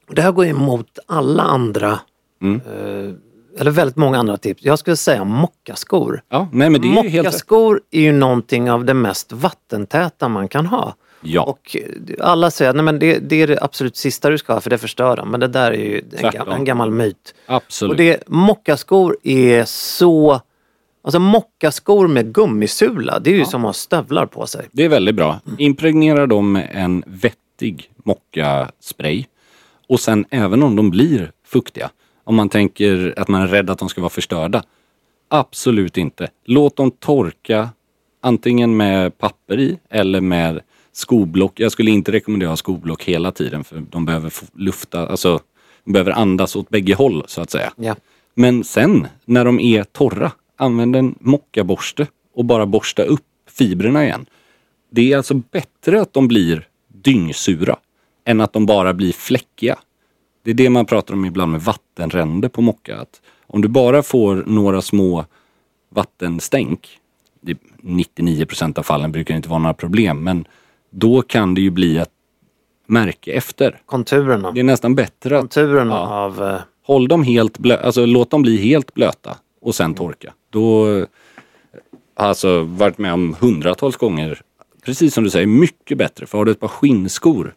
och 0.08 0.14
det 0.14 0.22
här 0.22 0.32
går 0.32 0.46
emot 0.46 0.98
alla 1.06 1.42
andra, 1.42 2.00
Mm. 2.42 2.60
eh, 2.60 3.14
eller 3.60 3.70
väldigt 3.70 3.96
många 3.96 4.18
andra 4.18 4.36
tips. 4.36 4.64
Jag 4.64 4.78
skulle 4.78 4.96
säga 4.96 5.24
mockaskor. 5.24 6.22
Ja, 6.28 6.48
nej 6.52 6.70
men 6.70 6.80
det 6.80 6.88
är 6.88 7.02
ju 7.02 7.08
helt. 7.08 7.26
Mockaskor 7.26 7.80
är 7.90 8.00
ju 8.00 8.12
någonting 8.12 8.70
av 8.70 8.84
det 8.84 8.94
mest 8.94 9.32
vattentäta 9.32 10.28
man 10.28 10.48
kan 10.48 10.66
ha. 10.66 10.94
Ja, 11.22 11.42
Och 11.42 11.76
eh, 11.76 12.26
alla 12.26 12.50
säger 12.50 12.88
att 12.88 13.00
det, 13.00 13.18
det 13.18 13.42
är 13.42 13.46
det 13.46 13.58
absolut 13.62 13.96
sista 13.96 14.30
du 14.30 14.38
ska 14.38 14.52
ha 14.52 14.60
för 14.60 14.70
det 14.70 14.78
förstör 14.78 15.16
dem. 15.16 15.30
Men 15.30 15.40
det 15.40 15.48
där 15.48 15.70
är 15.70 15.76
ju 15.76 16.02
en, 16.16 16.30
gam, 16.30 16.48
en 16.48 16.64
gammal 16.64 16.90
myt. 16.90 17.34
absolut. 17.46 17.90
Och 17.90 17.96
det, 17.96 18.28
mockaskor 18.28 19.16
är 19.22 19.64
så... 19.64 20.40
Alltså 21.02 21.18
mockaskor 21.18 22.08
med 22.08 22.34
gummisula, 22.34 23.18
det 23.18 23.30
är 23.30 23.34
ju 23.34 23.44
som 23.44 23.60
att 23.64 23.68
ha 23.68 23.72
stövlar 23.72 24.26
på 24.26 24.46
sig. 24.46 24.68
Det 24.72 24.84
är 24.84 24.88
väldigt 24.88 25.14
bra. 25.14 25.40
Impregnera 25.58 26.26
dem 26.26 26.52
med 26.52 26.70
en 26.72 27.04
vettig 27.06 27.90
mockaspray. 28.04 29.24
Och 29.88 30.00
sen 30.00 30.24
även 30.30 30.62
om 30.62 30.76
de 30.76 30.90
blir 30.90 31.32
fuktiga, 31.46 31.90
om 32.30 32.36
man 32.36 32.48
tänker 32.48 33.14
att 33.16 33.28
man 33.28 33.42
är 33.42 33.46
rädd 33.46 33.70
att 33.70 33.78
de 33.78 33.88
ska 33.88 34.00
vara 34.00 34.10
förstörda. 34.10 34.62
Absolut 35.28 35.96
inte. 35.96 36.28
Låt 36.44 36.76
dem 36.76 36.90
torka 36.90 37.68
antingen 38.20 38.76
med 38.76 39.18
papper 39.18 39.60
i 39.60 39.78
eller 39.88 40.20
med 40.20 40.60
skoblock. 40.92 41.60
Jag 41.60 41.72
skulle 41.72 41.90
inte 41.90 42.12
rekommendera 42.12 42.56
skoblock 42.56 43.04
hela 43.04 43.32
tiden 43.32 43.64
för 43.64 43.82
de 43.90 44.04
behöver 44.04 44.32
lufta, 44.54 45.08
alltså 45.08 45.40
de 45.84 45.92
behöver 45.92 46.10
andas 46.12 46.56
åt 46.56 46.68
bägge 46.68 46.94
håll 46.94 47.24
så 47.26 47.40
att 47.42 47.50
säga. 47.50 47.72
Ja. 47.76 47.96
Men 48.34 48.64
sen 48.64 49.06
när 49.24 49.44
de 49.44 49.60
är 49.60 49.84
torra, 49.84 50.32
använd 50.56 50.96
en 50.96 51.14
mockaborste 51.20 52.06
och 52.34 52.44
bara 52.44 52.66
borsta 52.66 53.02
upp 53.02 53.26
fibrerna 53.48 54.04
igen. 54.04 54.26
Det 54.90 55.12
är 55.12 55.16
alltså 55.16 55.34
bättre 55.34 56.00
att 56.00 56.12
de 56.12 56.28
blir 56.28 56.68
dyngsura 56.88 57.76
än 58.24 58.40
att 58.40 58.52
de 58.52 58.66
bara 58.66 58.94
blir 58.94 59.12
fläckiga. 59.12 59.78
Det 60.50 60.62
är 60.62 60.64
det 60.64 60.70
man 60.70 60.86
pratar 60.86 61.14
om 61.14 61.24
ibland 61.24 61.52
med 61.52 61.60
vattenränder 61.62 62.48
på 62.48 62.62
mocka. 62.62 62.96
Att 63.00 63.20
om 63.46 63.60
du 63.62 63.68
bara 63.68 64.02
får 64.02 64.44
några 64.46 64.82
små 64.82 65.24
vattenstänk, 65.88 66.88
det 67.40 67.58
99 67.80 68.46
procent 68.46 68.78
av 68.78 68.82
fallen 68.82 69.12
brukar 69.12 69.34
det 69.34 69.36
inte 69.36 69.48
vara 69.48 69.58
några 69.58 69.74
problem, 69.74 70.24
men 70.24 70.44
då 70.90 71.22
kan 71.22 71.54
det 71.54 71.60
ju 71.60 71.70
bli 71.70 71.96
ett 71.98 72.10
märke 72.86 73.32
efter. 73.32 73.80
Konturerna. 73.86 74.50
Det 74.52 74.60
är 74.60 74.64
nästan 74.64 74.94
bättre 74.94 75.36
att 75.36 75.40
Konturerna 75.42 75.94
Ja. 75.94 76.14
av... 76.24 76.42
eh, 76.42 76.60
Håll 76.82 77.08
dem 77.08 77.22
helt 77.22 77.58
blöta, 77.58 77.82
alltså 77.82 78.06
låt 78.06 78.30
dem 78.30 78.42
bli 78.42 78.56
helt 78.56 78.94
blöta 78.94 79.36
och 79.60 79.74
sen 79.74 79.94
torka. 79.94 80.32
Då 80.50 80.86
har 82.14 82.26
alltså 82.26 82.62
varit 82.62 82.98
med 82.98 83.12
om 83.12 83.36
hundratals 83.40 83.96
gånger, 83.96 84.40
precis 84.84 85.14
som 85.14 85.24
du 85.24 85.30
säger, 85.30 85.46
mycket 85.46 85.98
bättre. 85.98 86.26
För 86.26 86.38
har 86.38 86.44
du 86.44 86.50
ett 86.52 86.60
par 86.60 86.68
skinnskor, 86.68 87.54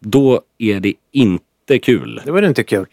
då 0.00 0.40
är 0.58 0.80
det 0.80 0.94
inte 1.12 1.44
kul 1.78 2.20
Det 2.24 2.30
var 2.30 2.42
inte 2.42 2.64
kul. 2.64 2.86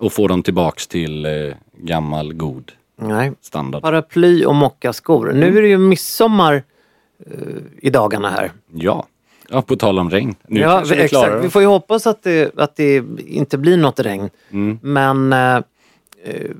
att 0.00 0.12
få 0.12 0.28
dem 0.28 0.42
tillbaks 0.42 0.86
till 0.86 1.26
eh, 1.26 1.54
gammal 1.76 2.32
god 2.34 2.72
Nej. 2.96 3.32
standard. 3.40 3.82
Paraply 3.82 4.44
och 4.44 4.54
mockaskor. 4.54 5.32
Nu 5.32 5.58
är 5.58 5.62
det 5.62 5.68
ju 5.68 5.78
midsommar 5.78 6.62
eh, 7.26 7.32
i 7.82 7.90
dagarna 7.90 8.30
här. 8.30 8.52
Ja. 8.72 9.06
ja, 9.48 9.62
på 9.62 9.76
tal 9.76 9.98
om 9.98 10.10
regn. 10.10 10.34
Nu 10.46 10.60
ja, 10.60 10.76
kanske 10.76 10.94
vi 10.94 11.02
exakt. 11.02 11.24
klarar 11.24 11.40
Vi 11.42 11.50
får 11.50 11.62
ju 11.62 11.68
hoppas 11.68 12.06
att 12.06 12.22
det, 12.22 12.58
att 12.58 12.76
det 12.76 13.04
inte 13.26 13.58
blir 13.58 13.76
något 13.76 14.00
regn. 14.00 14.30
Mm. 14.50 14.78
Men 14.82 15.32
eh, 15.32 15.62
eh, 16.24 16.50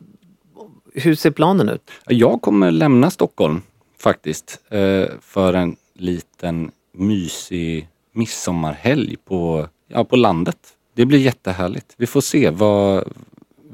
hur 0.94 1.14
ser 1.14 1.30
planen 1.30 1.68
ut? 1.68 1.90
Jag 2.06 2.42
kommer 2.42 2.70
lämna 2.70 3.10
Stockholm 3.10 3.62
faktiskt 3.98 4.60
eh, 4.70 5.04
för 5.20 5.54
en 5.54 5.76
liten 5.94 6.70
mysig 6.92 7.88
midsommarhelg 8.12 9.16
på, 9.16 9.68
ja, 9.88 10.04
på 10.04 10.16
landet. 10.16 10.56
Det 10.94 11.04
blir 11.06 11.18
jättehärligt. 11.18 11.94
Vi 11.96 12.06
får 12.06 12.20
se 12.20 12.50
vad... 12.50 13.04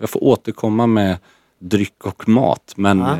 Jag 0.00 0.10
får 0.10 0.24
återkomma 0.24 0.86
med 0.86 1.16
dryck 1.58 2.06
och 2.06 2.28
mat 2.28 2.72
men 2.76 2.98
Ja. 2.98 3.12
eh, 3.12 3.18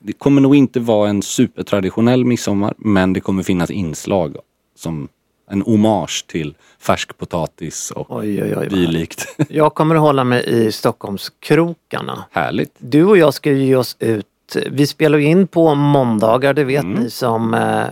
det 0.00 0.12
kommer 0.12 0.40
nog 0.40 0.56
inte 0.56 0.80
vara 0.80 1.08
en 1.10 1.22
supertraditionell 1.22 2.24
midsommar 2.24 2.74
men 2.78 3.12
det 3.12 3.20
kommer 3.20 3.42
finnas 3.42 3.70
inslag 3.70 4.36
som 4.76 5.08
en 5.50 5.62
hommage 5.62 6.24
till 6.28 6.54
färskpotatis 6.78 7.90
och 7.90 8.16
Oj, 8.16 8.42
oj, 8.42 8.48
oj. 8.48 8.54
vad 8.54 8.68
dylikt. 8.70 9.26
Jag 9.48 9.74
kommer 9.74 9.94
att 9.94 10.00
hålla 10.00 10.24
mig 10.24 10.44
i 10.46 10.72
Stockholmskrokarna. 10.72 12.24
Härligt. 12.30 12.74
Du 12.78 13.04
och 13.04 13.18
jag 13.18 13.34
ska 13.34 13.50
ju 13.52 13.64
ge 13.64 13.76
oss 13.76 13.96
ut. 13.98 14.26
Vi 14.70 14.86
spelar 14.86 15.18
in 15.18 15.46
på 15.46 15.74
måndagar, 15.74 16.54
det 16.54 16.64
vet 16.64 16.84
Mm. 16.84 17.02
ni 17.02 17.10
som 17.10 17.54
eh, 17.54 17.84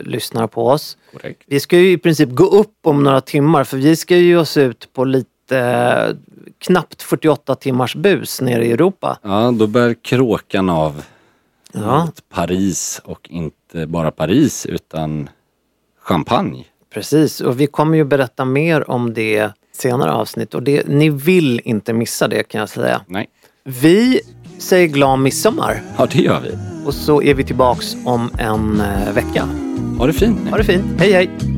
lyssnar 0.00 0.46
på 0.46 0.66
oss. 0.66 0.96
Korrekt. 1.12 1.42
Vi 1.46 1.60
ska 1.60 1.78
ju 1.78 1.90
i 1.92 1.98
princip 1.98 2.28
gå 2.30 2.44
upp 2.44 2.74
om 2.86 3.02
några 3.02 3.20
timmar 3.20 3.64
för 3.64 3.76
vi 3.76 3.96
ska 3.96 4.16
ju 4.16 4.26
ge 4.26 4.36
oss 4.36 4.56
ut 4.56 4.88
på 4.92 5.04
lite 5.04 5.58
eh, 5.58 6.16
knappt 6.58 7.02
48 7.02 7.54
timmars 7.54 7.96
bus 7.96 8.40
nere 8.40 8.64
i 8.66 8.72
Europa. 8.72 9.18
Ja, 9.22 9.50
då 9.58 9.66
bär 9.66 9.94
kråkan 9.94 10.70
av 10.70 11.04
Ja, 11.72 12.04
mot 12.04 12.28
Paris 12.28 13.00
och 13.04 13.28
inte 13.30 13.86
bara 13.86 14.10
Paris 14.10 14.66
utan 14.66 15.28
champagne. 16.02 16.64
precis. 16.94 17.40
Och 17.40 17.60
vi 17.60 17.66
kommer 17.66 17.96
ju 17.96 18.04
berätta 18.04 18.44
mer 18.44 18.90
om 18.90 19.14
det 19.14 19.50
senare 19.72 20.12
avsnitt 20.12 20.54
och 20.54 20.62
det, 20.62 20.88
ni 20.88 21.10
vill 21.10 21.60
inte 21.64 21.92
missa 21.92 22.28
det 22.28 22.42
kan 22.42 22.58
jag 22.60 22.68
säga. 22.68 23.00
Nej, 23.06 23.26
Vi 23.64 24.20
säger 24.58 24.86
glad 24.88 25.18
midsommar 25.18 25.82
ja 25.98 26.06
det 26.06 26.18
gör 26.18 26.40
vi. 26.40 26.50
och 26.86 26.94
så 26.94 27.22
är 27.22 27.34
vi 27.34 27.44
tillbaks 27.44 27.96
om 28.04 28.30
en 28.38 28.80
eh, 28.80 29.12
vecka. 29.12 29.48
Ha 29.98 30.06
det 30.06 30.14
fint. 30.14 30.48
Ha 30.50 30.58
det 30.58 30.64
fint, 30.64 31.00
hej 31.00 31.12
hej! 31.12 31.57